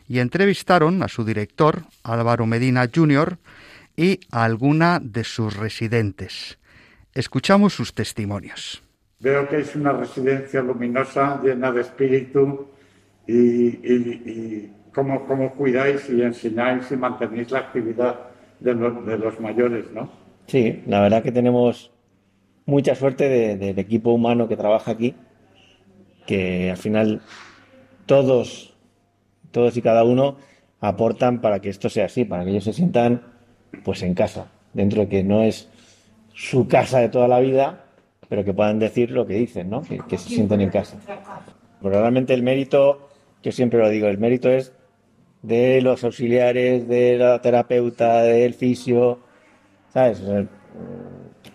[0.10, 3.38] y entrevistaron a su director, Álvaro Medina Jr.,
[3.95, 6.58] y a alguna de sus residentes.
[7.14, 8.82] Escuchamos sus testimonios.
[9.20, 12.68] Veo que es una residencia luminosa, llena de espíritu
[13.28, 18.22] y, cómo, cuidáis y enseñáis y mantenéis la actividad
[18.60, 20.23] de los mayores, ¿no?
[20.48, 21.91] Sí, la verdad que tenemos
[22.66, 25.16] mucha suerte del equipo humano que trabaja aquí,
[26.26, 27.22] que al final
[28.06, 28.74] todos,
[29.52, 30.38] todos y cada uno
[30.80, 33.22] aportan para que esto sea así, para que ellos se sientan
[33.84, 35.70] pues en casa, dentro de que no es
[36.34, 37.86] su casa de toda la vida,
[38.30, 39.82] pero que puedan decir lo que dicen, ¿no?
[39.82, 40.98] Que, se sienten en casa.
[41.82, 43.10] Pero realmente el mérito,
[43.41, 44.74] yo siempre lo digo, el mérito es
[45.41, 49.20] de los auxiliares, de la terapeuta, del fisio,
[49.94, 50.22] ¿sabes?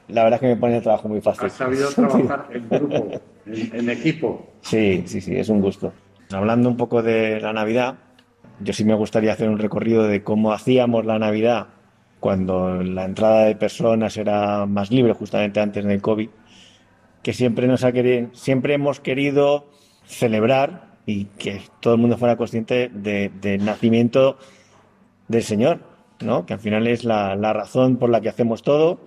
[0.09, 1.47] La verdad es que me pone el trabajo muy fácil.
[1.47, 4.47] Has sabido trabajar en grupo, en, equipo.
[4.61, 5.93] Sí, sí, sí, es un gusto.
[6.32, 7.97] Hablando un poco de la Navidad,
[8.61, 11.68] yo sí me gustaría hacer un recorrido de cómo hacíamos la Navidad
[12.20, 16.28] cuando la entrada de personas era más libre, justamente antes del COVID,
[17.22, 19.70] que siempre, nos ha querido, siempre hemos querido
[20.05, 24.36] celebrar y que todo el mundo fuera consciente del nacimiento
[25.28, 25.80] del Señor,
[26.21, 26.47] ¿no?
[26.47, 29.01] que al final es la, razón por la que hacemos todo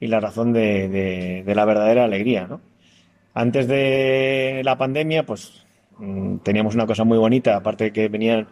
[0.00, 2.46] y la razón de, la verdadera alegría.
[2.46, 2.60] ¿no?
[3.34, 5.66] Antes de la pandemia, pues
[5.98, 8.48] mm, teníamos una cosa muy bonita, aparte de que venían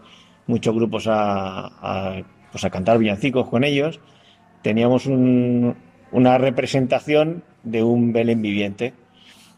[0.47, 4.01] muchos grupos a, pues a cantar villancicos con ellos,
[4.63, 8.95] teníamos una representación de un Belén viviente.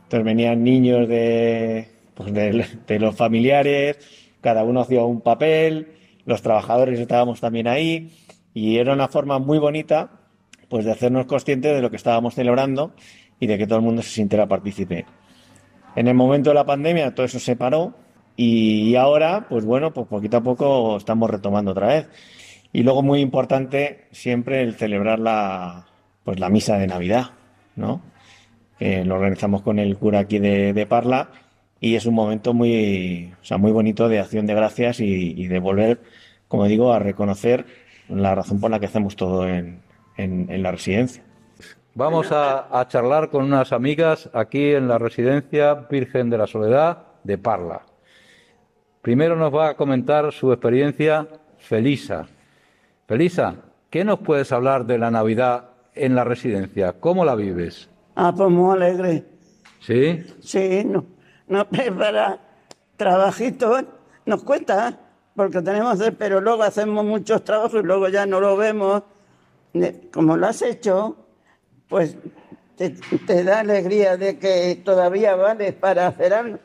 [0.05, 3.99] Entonces venían niños de, pues de, de los familiares,
[4.41, 5.89] cada uno hacía un papel,
[6.25, 8.11] los trabajadores estábamos también ahí
[8.59, 10.11] y era una forma muy bonita
[10.69, 12.93] pues de hacernos conscientes de lo que estábamos celebrando
[13.39, 15.07] y de que todo el mundo se sintiera partícipe.
[15.95, 17.95] En el momento de la pandemia todo eso se paró
[18.35, 22.09] y ahora, pues bueno, pues poquito a poco estamos retomando otra vez.
[22.73, 25.87] Y luego muy importante siempre el celebrar la,
[26.25, 27.31] pues la misa de Navidad,
[27.77, 28.03] ¿no?
[28.81, 31.31] lo organizamos con el cura aquí de, Parla
[31.81, 35.59] y es un momento muy, o sea, muy bonito de acción de gracias y de
[35.61, 36.01] volver,
[36.49, 37.65] como digo, a reconocer
[38.09, 39.83] la razón por la que hacemos todo en,
[40.17, 41.23] la residencia.
[41.95, 47.39] Vamos a, charlar con unas amigas aquí en la residencia Virgen de la Soledad de
[47.39, 47.83] Parla.
[49.03, 51.29] Primero nos va a comentar su experiencia
[51.59, 52.27] Felisa.
[53.07, 53.55] Felisa,
[53.91, 56.95] ¿qué nos puedes hablar de la Navidad en la residencia?
[57.01, 57.89] ¿Cómo la vives?
[58.17, 59.25] Ah, pues muy alegre.
[59.81, 60.25] ¿Sí?
[60.41, 61.07] Sí, no,
[61.47, 62.39] no prepara
[62.97, 63.79] trabajito,
[64.27, 64.99] nos cuesta
[65.39, 69.05] porque tenemos, pero luego hacemos muchos trabajos y luego ya no lo vemos.
[70.13, 71.15] Como lo has hecho,
[71.87, 72.17] pues
[72.75, 72.91] te,
[73.25, 76.59] te da alegría de que todavía vale para hacer algo.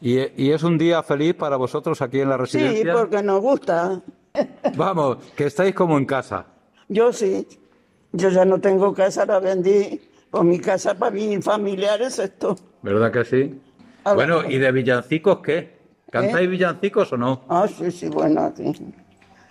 [0.00, 2.92] ¿Y, ¿Y, es un día feliz para vosotros aquí en la residencia?
[2.92, 4.02] Sí, porque nos gusta.
[4.76, 6.44] Vamos, que estáis como en casa.
[6.88, 7.46] Yo sí.
[8.10, 10.00] Yo ya no tengo casa, la vendí.
[10.28, 12.56] Por mi casa para mis familiares esto.
[12.82, 13.60] ¿Verdad que sí?
[14.12, 15.77] bueno, ¿y de villancicos qué?
[16.10, 16.50] ¿Cantáis ¿Eh?
[16.50, 17.44] villancicos o no?
[17.48, 18.72] Ah, sí, sí, bueno, sí.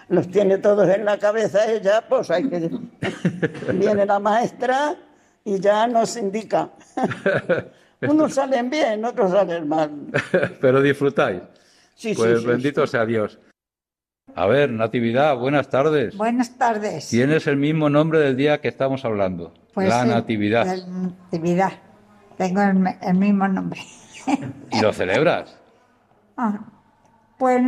[0.10, 2.70] Los tiene todos en la cabeza ella, pues hay que...
[3.74, 4.96] Viene la maestra
[5.44, 6.70] y ya nos indica.
[8.02, 9.92] Unos salen bien, otros salen mal.
[10.62, 11.42] Pero disfrutáis.
[11.96, 13.40] Sí, pues sí, sí, bendito sea Dios.
[14.36, 16.16] A ver, Natividad, buenas tardes.
[16.16, 17.10] Buenas tardes.
[17.10, 19.54] Tienes el mismo nombre del día que estamos hablando.
[19.74, 20.66] Pues la sí, Natividad.
[20.66, 21.72] La Natividad.
[22.38, 23.82] Tengo el, el mismo nombre.
[24.72, 25.57] ¿Y lo celebras?
[26.38, 26.60] Ah,
[27.38, 27.62] pues,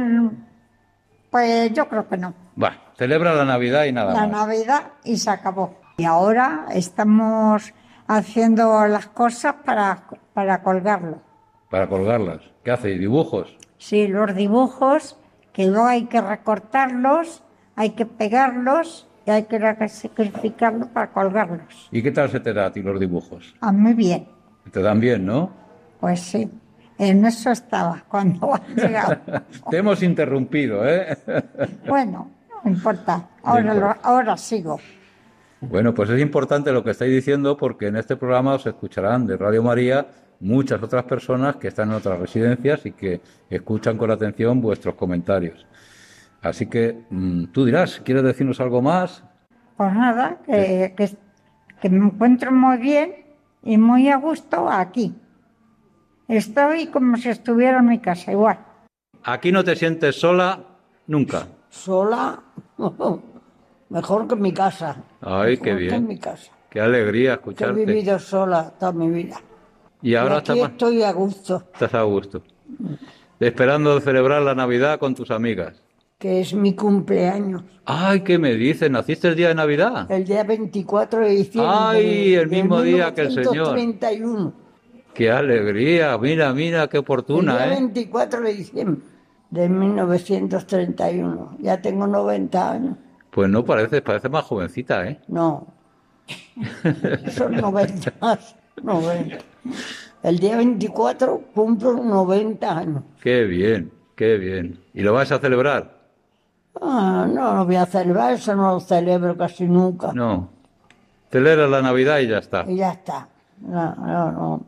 [1.31, 2.33] pues yo creo que no.
[2.61, 4.47] Va, celebra la Navidad y nada la más.
[4.47, 5.75] Navidad y se acabó.
[5.97, 7.73] Y ahora estamos
[8.07, 10.03] haciendo las cosas para,
[10.33, 11.21] para colgarlo.
[11.69, 12.41] Para colgarlas.
[12.63, 12.99] ¿Qué hacéis?
[12.99, 13.57] ¿Dibujos?
[13.77, 15.17] Sí, los dibujos,
[15.53, 17.43] que luego hay que recortarlos,
[17.75, 21.89] hay que pegarlos y hay que sacrificarlos para colgarlos.
[21.91, 23.55] ¿Y qué tal se te da a ti los dibujos?
[23.61, 24.27] A mí bien.
[24.71, 25.51] Te dan bien, ¿no?
[25.99, 26.49] Pues sí.
[26.99, 29.17] En eso estaba cuando has llegado.
[29.71, 31.17] Te hemos interrumpido, ¿eh?
[31.87, 32.29] bueno,
[32.63, 33.29] no importa.
[33.41, 34.79] Ahora, lo, ahora sigo.
[35.61, 39.37] Bueno, pues es importante lo que estáis diciendo porque en este programa os escucharán de
[39.37, 40.07] Radio María
[40.41, 45.65] muchas otras personas que están en otras residencias y que escuchan con atención vuestros comentarios.
[46.41, 49.23] Así que mmm, tú dirás, ¿quieres decirnos algo más?
[49.77, 51.09] Pues nada, que, que,
[51.81, 53.15] que me encuentro muy bien
[53.63, 55.15] y muy a gusto aquí.
[56.29, 58.59] Estoy como si estuviera en mi casa, igual.
[59.23, 60.59] Aquí no te sientes sola
[61.07, 61.47] nunca.
[61.69, 62.39] Sola,
[63.89, 65.03] mejor que en mi casa.
[65.21, 65.89] Ay, qué mejor bien.
[65.89, 66.51] Que en mi casa.
[66.69, 67.83] Qué alegría He escucharte.
[67.85, 69.41] vivido sola toda mi vida.
[70.03, 72.43] Y ahora y aquí estoy a gusto, estás a gusto.
[73.39, 75.81] Esperando celebrar la Navidad con tus amigas.
[76.19, 77.63] que es mi cumpleaños.
[77.85, 78.91] Ay, ¿qué me dices?
[78.91, 80.09] ¿Naciste el día de Navidad?
[80.11, 81.73] El día 24 de diciembre.
[81.75, 83.73] Ay, el de mismo día que el Señor.
[83.75, 84.68] 1931.
[85.13, 86.17] Qué alegría.
[86.17, 87.69] Mira, mira, qué El oportuna, día ¿eh?
[87.69, 89.01] 24 de diciembre
[89.49, 91.57] de 1931.
[91.59, 92.97] Ya tengo 90 años.
[93.31, 95.19] Pues no parece, parece más jovencita, ¿eh?
[95.27, 95.67] No.
[97.31, 98.13] Son 90.
[98.83, 99.37] 90.
[100.23, 103.03] El día 24 cumplo 90 años.
[103.21, 104.79] Qué bien, qué bien.
[104.93, 105.97] ¿Y lo vas a celebrar?
[106.81, 110.11] Ah, no lo voy a celebrar, eso no lo celebro casi nunca.
[110.13, 110.49] No.
[111.31, 112.65] Celebra la Navidad y ya está.
[112.67, 113.27] Y ya está.
[113.61, 114.65] No, no, no.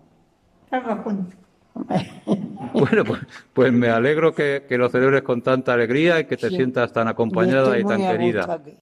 [2.74, 3.22] Bueno, pues,
[3.54, 6.56] pues me alegro que, que lo celebres con tanta alegría y que te Sí.
[6.56, 8.54] sientas tan acompañada y tan querida.
[8.54, 8.78] aquí.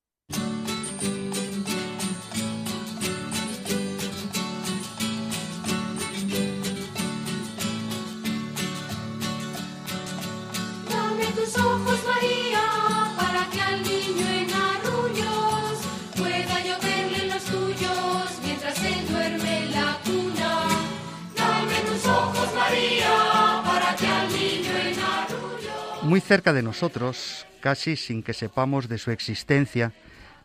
[26.20, 29.94] Muy cerca de nosotros, casi sin que sepamos de su existencia,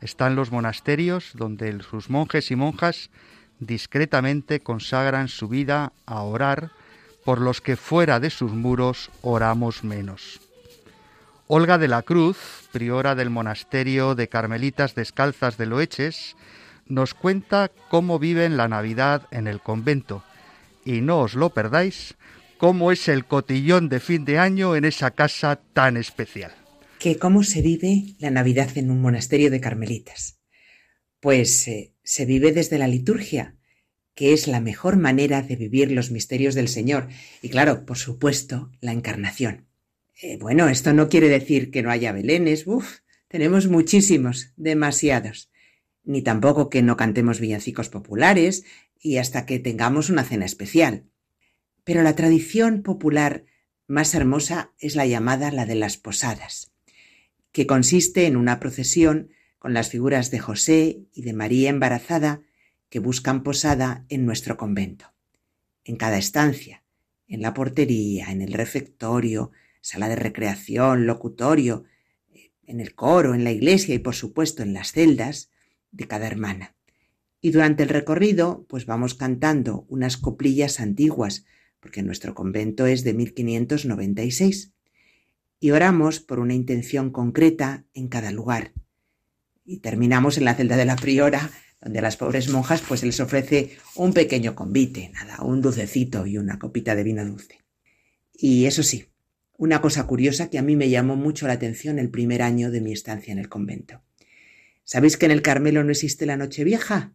[0.00, 3.10] están los monasterios donde sus monjes y monjas
[3.58, 6.70] discretamente consagran su vida a orar
[7.24, 10.40] por los que fuera de sus muros oramos menos.
[11.48, 16.36] Olga de la Cruz, priora del monasterio de Carmelitas Descalzas de Loeches,
[16.86, 20.22] nos cuenta cómo viven la Navidad en el convento.
[20.84, 22.14] Y no os lo perdáis,
[22.58, 26.52] cómo es el cotillón de fin de año en esa casa tan especial.
[26.98, 30.38] que cómo se vive la Navidad en un monasterio de carmelitas.
[31.20, 33.56] Pues eh, se vive desde la liturgia,
[34.14, 37.08] que es la mejor manera de vivir los misterios del Señor.
[37.42, 39.66] Y claro, por supuesto, la encarnación.
[40.22, 45.50] Eh, bueno, esto no quiere decir que no haya belenes, uff, tenemos muchísimos, demasiados.
[46.04, 48.64] Ni tampoco que no cantemos villancicos populares
[48.98, 51.04] y hasta que tengamos una cena especial.
[51.84, 53.44] Pero la tradición popular
[53.86, 56.74] más hermosa es la llamada la de las posadas
[57.54, 59.30] que consiste en una procesión
[59.60, 62.42] con las figuras de José y de María embarazada
[62.88, 65.14] que buscan posada en nuestro convento.
[65.84, 66.82] En cada estancia,
[67.28, 71.84] en la portería, en el refectorio, sala de recreación, locutorio,
[72.66, 75.52] en el coro, en la iglesia y por supuesto en las celdas
[75.92, 76.74] de cada hermana.
[77.40, 81.44] Y durante el recorrido, pues vamos cantando unas coplillas antiguas,
[81.84, 84.72] porque nuestro convento es de 1596
[85.60, 88.72] y oramos por una intención concreta en cada lugar.
[89.66, 91.50] Y terminamos en la celda de la priora,
[91.82, 96.24] donde a las pobres monjas pues se les ofrece un pequeño convite, nada, un dulcecito
[96.26, 97.60] y una copita de vino dulce.
[98.32, 99.04] Y eso sí,
[99.58, 102.80] una cosa curiosa que a mí me llamó mucho la atención el primer año de
[102.80, 104.02] mi estancia en el convento.
[104.84, 107.12] ¿Sabéis que en el Carmelo no existe la noche vieja?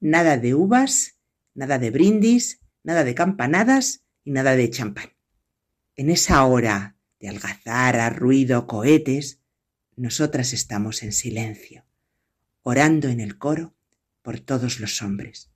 [0.00, 1.20] Nada de uvas,
[1.54, 5.12] nada de brindis, nada de campanadas y nada de champán.
[5.96, 9.40] En esa hora de algazara, ruido, cohetes,
[9.96, 11.84] nosotras estamos en silencio,
[12.62, 13.74] orando en el coro
[14.22, 15.50] por todos los hombres,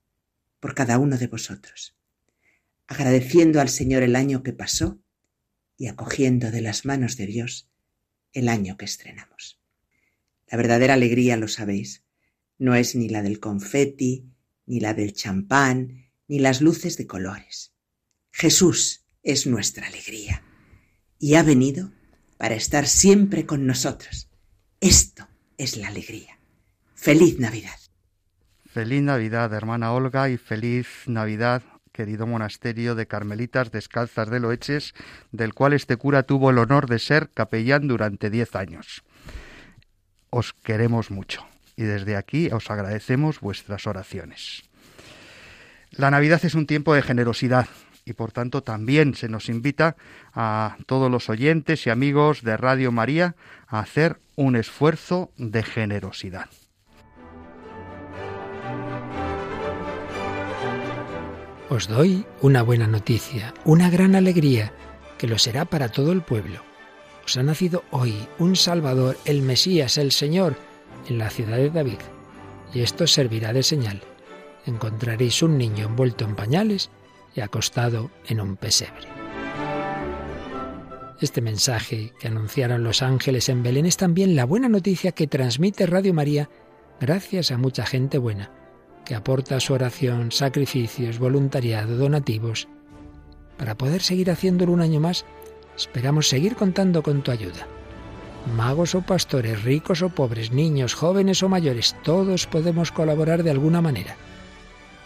[0.61, 1.97] por cada uno de vosotros,
[2.87, 5.01] agradeciendo al Señor el año que pasó
[5.77, 7.69] y acogiendo de las manos de Dios
[8.33, 9.61] el año que estrenamos.
[10.49, 12.05] La verdadera alegría, lo sabéis,
[12.59, 14.27] no es ni la del confeti,
[14.67, 17.73] ni la del champán, ni las luces de colores.
[18.33, 20.43] Jesús es nuestra alegría
[21.19, 21.93] y ha venido
[22.37, 24.29] para estar siempre con nosotros.
[24.81, 25.27] Esto
[25.59, 26.39] es la alegría.
[26.95, 27.79] Feliz Navidad.
[28.65, 31.63] Feliz Navidad, hermana Olga, y feliz Navidad,
[31.93, 34.93] querido monasterio de Carmelitas Descalzas de Loeches,
[35.33, 39.03] del cual este cura tuvo el honor de ser capellán durante diez años.
[40.29, 44.66] Os queremos mucho y desde aquí os agradecemos vuestras oraciones.
[45.97, 47.69] La Navidad es un tiempo de generosidad
[48.05, 49.97] y por tanto también se nos invita
[50.35, 53.35] a todos los oyentes y amigos de Radio María
[53.67, 56.51] a hacer un esfuerzo de generosidad.
[61.69, 64.73] Os doy una buena noticia, una gran alegría,
[65.19, 66.61] que lo será para todo el pueblo.
[67.25, 70.57] Os ha nacido hoy un Salvador, el Mesías, el Señor,
[71.09, 71.99] en la ciudad de David.
[72.73, 74.01] Y esto servirá de señal.
[74.67, 76.91] Encontraréis un niño envuelto en pañales
[77.35, 79.09] y acostado en un pesebre.
[81.21, 85.87] Este mensaje que anunciaron los ángeles en Belén es también la buena noticia que transmite
[85.87, 86.51] Radio María
[87.01, 88.51] gracias a mucha gente buena
[89.07, 92.69] que aporta su oración, sacrificios, voluntariado, donativos.
[93.57, 95.25] Para poder seguir haciéndolo un año más,
[95.77, 97.69] esperamos seguir contando con tu ayuda.
[98.57, 103.81] Magos o pastores, ricos o pobres, niños, jóvenes o mayores, todos podemos colaborar de alguna
[103.81, 104.17] manera.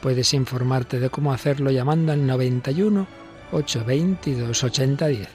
[0.02, 3.06] Puedes informarte de cómo hacerlo llamando al 91
[3.52, 5.28] 822 8010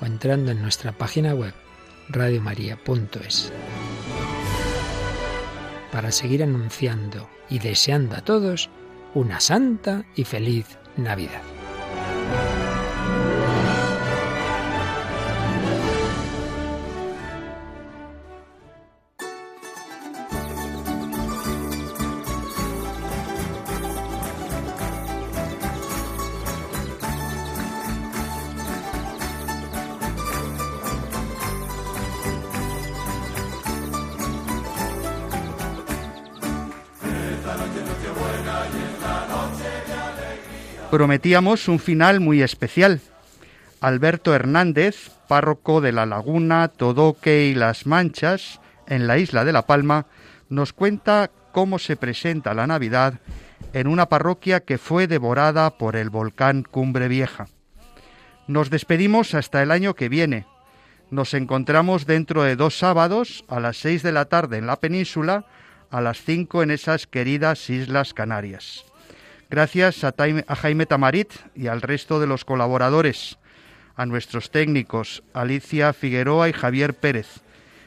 [0.00, 1.54] o entrando en nuestra página web
[2.08, 3.52] radiomaria.es.
[5.90, 8.68] Para seguir anunciando y deseando a todos
[9.14, 11.42] una santa y feliz Navidad.
[40.94, 43.00] Prometíamos un final muy especial.
[43.80, 49.66] Alberto Hernández, párroco de La Laguna, Todoque y Las Manchas, en la isla de La
[49.66, 50.06] Palma,
[50.48, 53.14] nos cuenta cómo se presenta la Navidad
[53.72, 57.48] en una parroquia que fue devorada por el volcán Cumbre Vieja.
[58.46, 60.46] Nos despedimos hasta el año que viene.
[61.10, 65.44] Nos encontramos dentro de dos sábados a las seis de la tarde en la península,
[65.90, 68.84] a las cinco en esas queridas Islas Canarias.
[69.50, 70.14] Gracias a,
[70.56, 73.38] Jaime Tamarit y al resto de los colaboradores,
[73.94, 77.42] a nuestros técnicos Alicia Figueroa y Javier Pérez.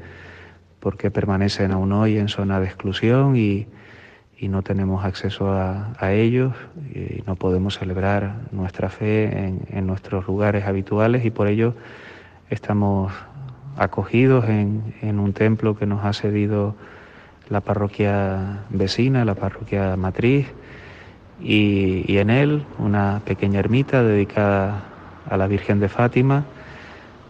[0.81, 3.67] porque permanecen aún hoy en zona de exclusión y,
[4.37, 6.53] y no tenemos acceso a, a, ellos
[6.95, 11.75] y no podemos celebrar nuestra fe en, en, nuestros lugares habituales y por ello
[12.51, 13.15] estamos
[13.79, 16.75] acogidos en, en, un templo que nos ha cedido
[17.49, 20.53] la parroquia vecina, la parroquia matriz
[21.43, 24.83] y, en él una pequeña ermita dedicada
[25.29, 26.45] a la Virgen de Fátima.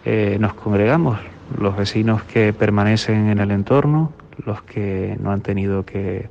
[0.04, 1.18] Eh, nos congregamos
[1.58, 4.12] los vecinos que permanecen en el entorno,
[4.44, 6.28] los que no han tenido que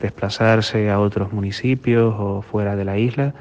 [0.00, 3.34] desplazarse a otros municipios o fuera de la isla,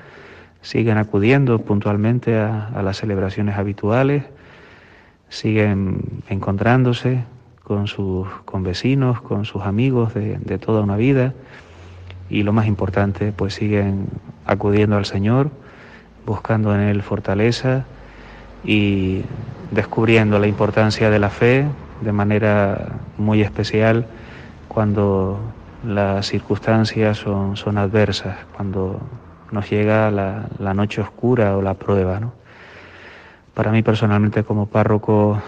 [0.62, 4.24] siguen acudiendo puntualmente a, a las celebraciones habituales,
[5.30, 7.24] siguen encontrándose
[7.64, 11.34] con sus con vecinos, con sus amigos de, de toda una vida
[12.30, 14.08] y lo más importante, pues siguen
[14.46, 15.50] acudiendo al Señor,
[16.26, 17.86] buscando en Él fortaleza
[18.64, 19.22] y
[19.72, 21.66] descubriendo la importancia de la fe
[22.02, 24.06] de manera muy especial
[24.68, 25.40] cuando
[25.86, 29.00] las circunstancias son, son adversas, cuando
[29.52, 32.20] nos llega la, la, noche oscura o la prueba.
[32.20, 32.34] ¿no?
[33.54, 35.42] Para mí personalmente como párroco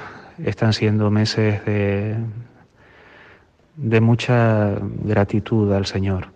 [0.43, 2.15] están siendo meses de,
[3.75, 6.27] de mucha gratitud al Señor,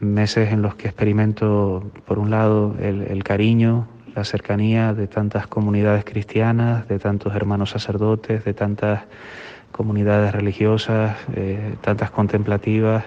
[0.00, 6.04] meses en los que experimento, por un lado, el, cariño, la cercanía de tantas comunidades
[6.04, 9.04] cristianas, de tantos hermanos sacerdotes, de tantas
[9.72, 13.04] comunidades religiosas, eh, tantas contemplativas,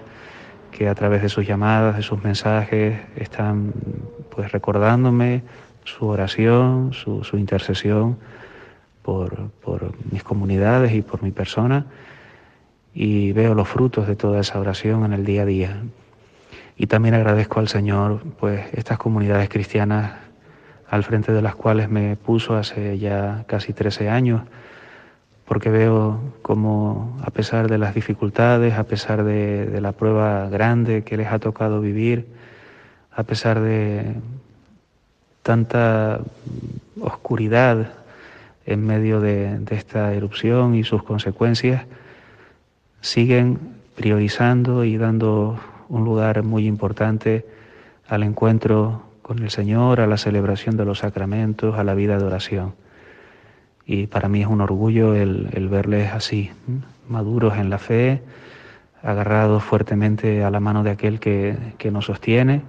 [0.71, 3.73] que a través de sus llamadas, de sus mensajes, están
[4.29, 5.43] pues recordándome
[5.83, 8.17] su oración, su, intercesión
[9.01, 9.49] por,
[10.11, 11.87] mis comunidades y por mi persona,
[12.93, 15.81] y veo los frutos de toda esa oración en el día a día.
[16.80, 20.13] Y también agradezco al Señor, pues, estas comunidades cristianas
[20.89, 24.43] al frente de las cuales me puso hace ya casi 13 años,
[25.43, 31.17] porque veo como a pesar de las dificultades, a pesar de, la prueba grande que
[31.17, 32.27] les ha tocado vivir,
[33.11, 34.15] a pesar de
[35.43, 36.21] tanta
[37.01, 37.91] oscuridad
[38.65, 41.84] en medio de esta erupción y sus consecuencias,
[43.01, 43.59] siguen
[43.95, 45.59] priorizando y dando
[45.89, 47.45] un lugar muy importante
[48.07, 52.23] al encuentro con el Señor, a la celebración de los sacramentos, a la vida de
[52.23, 52.73] oración.
[53.85, 56.51] Y para mí es un orgullo el, verles así,
[57.07, 58.21] maduros en la fe,
[59.03, 62.61] agarrados fuertemente a la mano de aquel que, que nos sostiene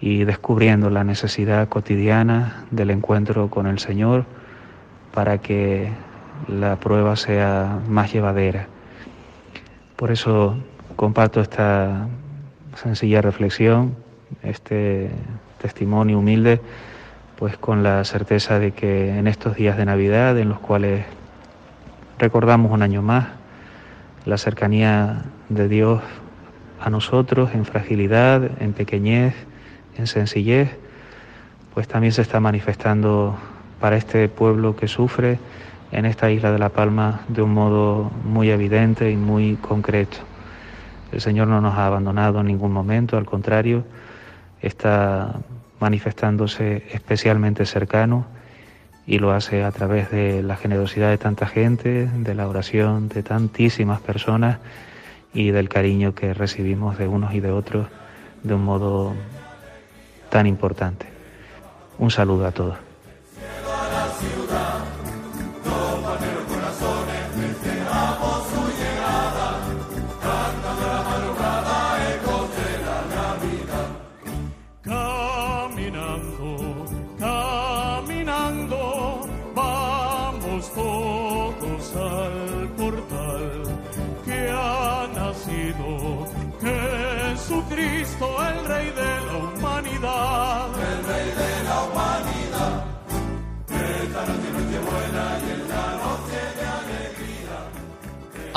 [0.00, 4.24] y descubriendo la necesidad cotidiana del encuentro con el Señor
[5.12, 5.90] para que
[6.48, 8.68] la prueba sea más llevadera.
[9.96, 10.56] Por eso
[10.94, 12.08] comparto esta
[12.76, 13.96] sencilla reflexión,
[14.42, 15.10] este
[15.60, 16.60] testimonio humilde
[17.36, 21.04] pues con la certeza de que en estos días de Navidad, en los cuales
[22.18, 23.26] recordamos un año más
[24.24, 26.02] la cercanía de Dios
[26.80, 29.34] a nosotros en fragilidad, en pequeñez,
[29.98, 30.76] en sencillez,
[31.74, 33.36] pues también se está manifestando
[33.80, 35.38] para este pueblo que sufre
[35.92, 40.18] en esta isla de La Palma de un modo muy evidente y muy concreto.
[41.12, 43.84] El Señor no nos ha abandonado en ningún momento, al contrario,
[44.60, 45.40] está
[45.80, 48.26] manifestándose especialmente cercano
[49.06, 53.22] y lo hace a través de la generosidad de tanta gente, de la oración de
[53.22, 54.58] tantísimas personas
[55.32, 57.86] y del cariño que recibimos de unos y de otros
[58.42, 59.14] de un modo
[60.30, 61.06] tan importante.
[61.98, 62.85] Un saludo a todos.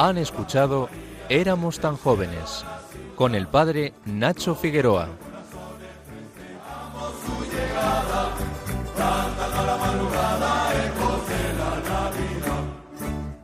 [0.01, 0.87] Han escuchado
[1.27, 2.63] Éramos tan jóvenes
[3.17, 5.09] con el padre Nacho Figueroa.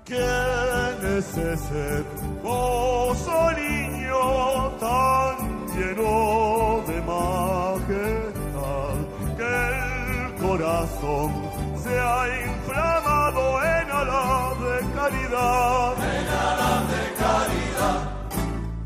[0.05, 2.05] ¿Quién es ese
[2.41, 5.35] pozo niño tan
[5.75, 8.95] lleno de majestad
[9.37, 11.54] que el corazón
[11.95, 15.93] se ha inflamado en alas de caridad.
[16.11, 17.99] Regalas de caridad.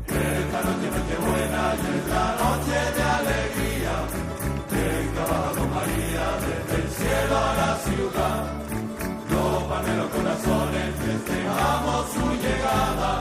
[0.06, 3.94] Esta noche noche buena y esta noche de alegría.
[4.70, 5.28] Venga,
[5.74, 8.40] María, desde el cielo a la ciudad.
[9.32, 13.12] Los panelos corazones festejamos su llegada.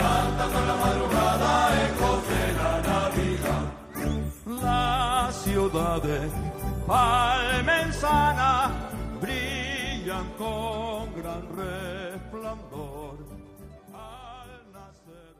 [0.00, 1.50] Cantando en la madrugada
[1.86, 3.64] ecos de la Navidad.
[4.64, 6.30] Las ciudades
[6.86, 8.89] palmensana
[10.00, 12.89] brillan con gran resplandor.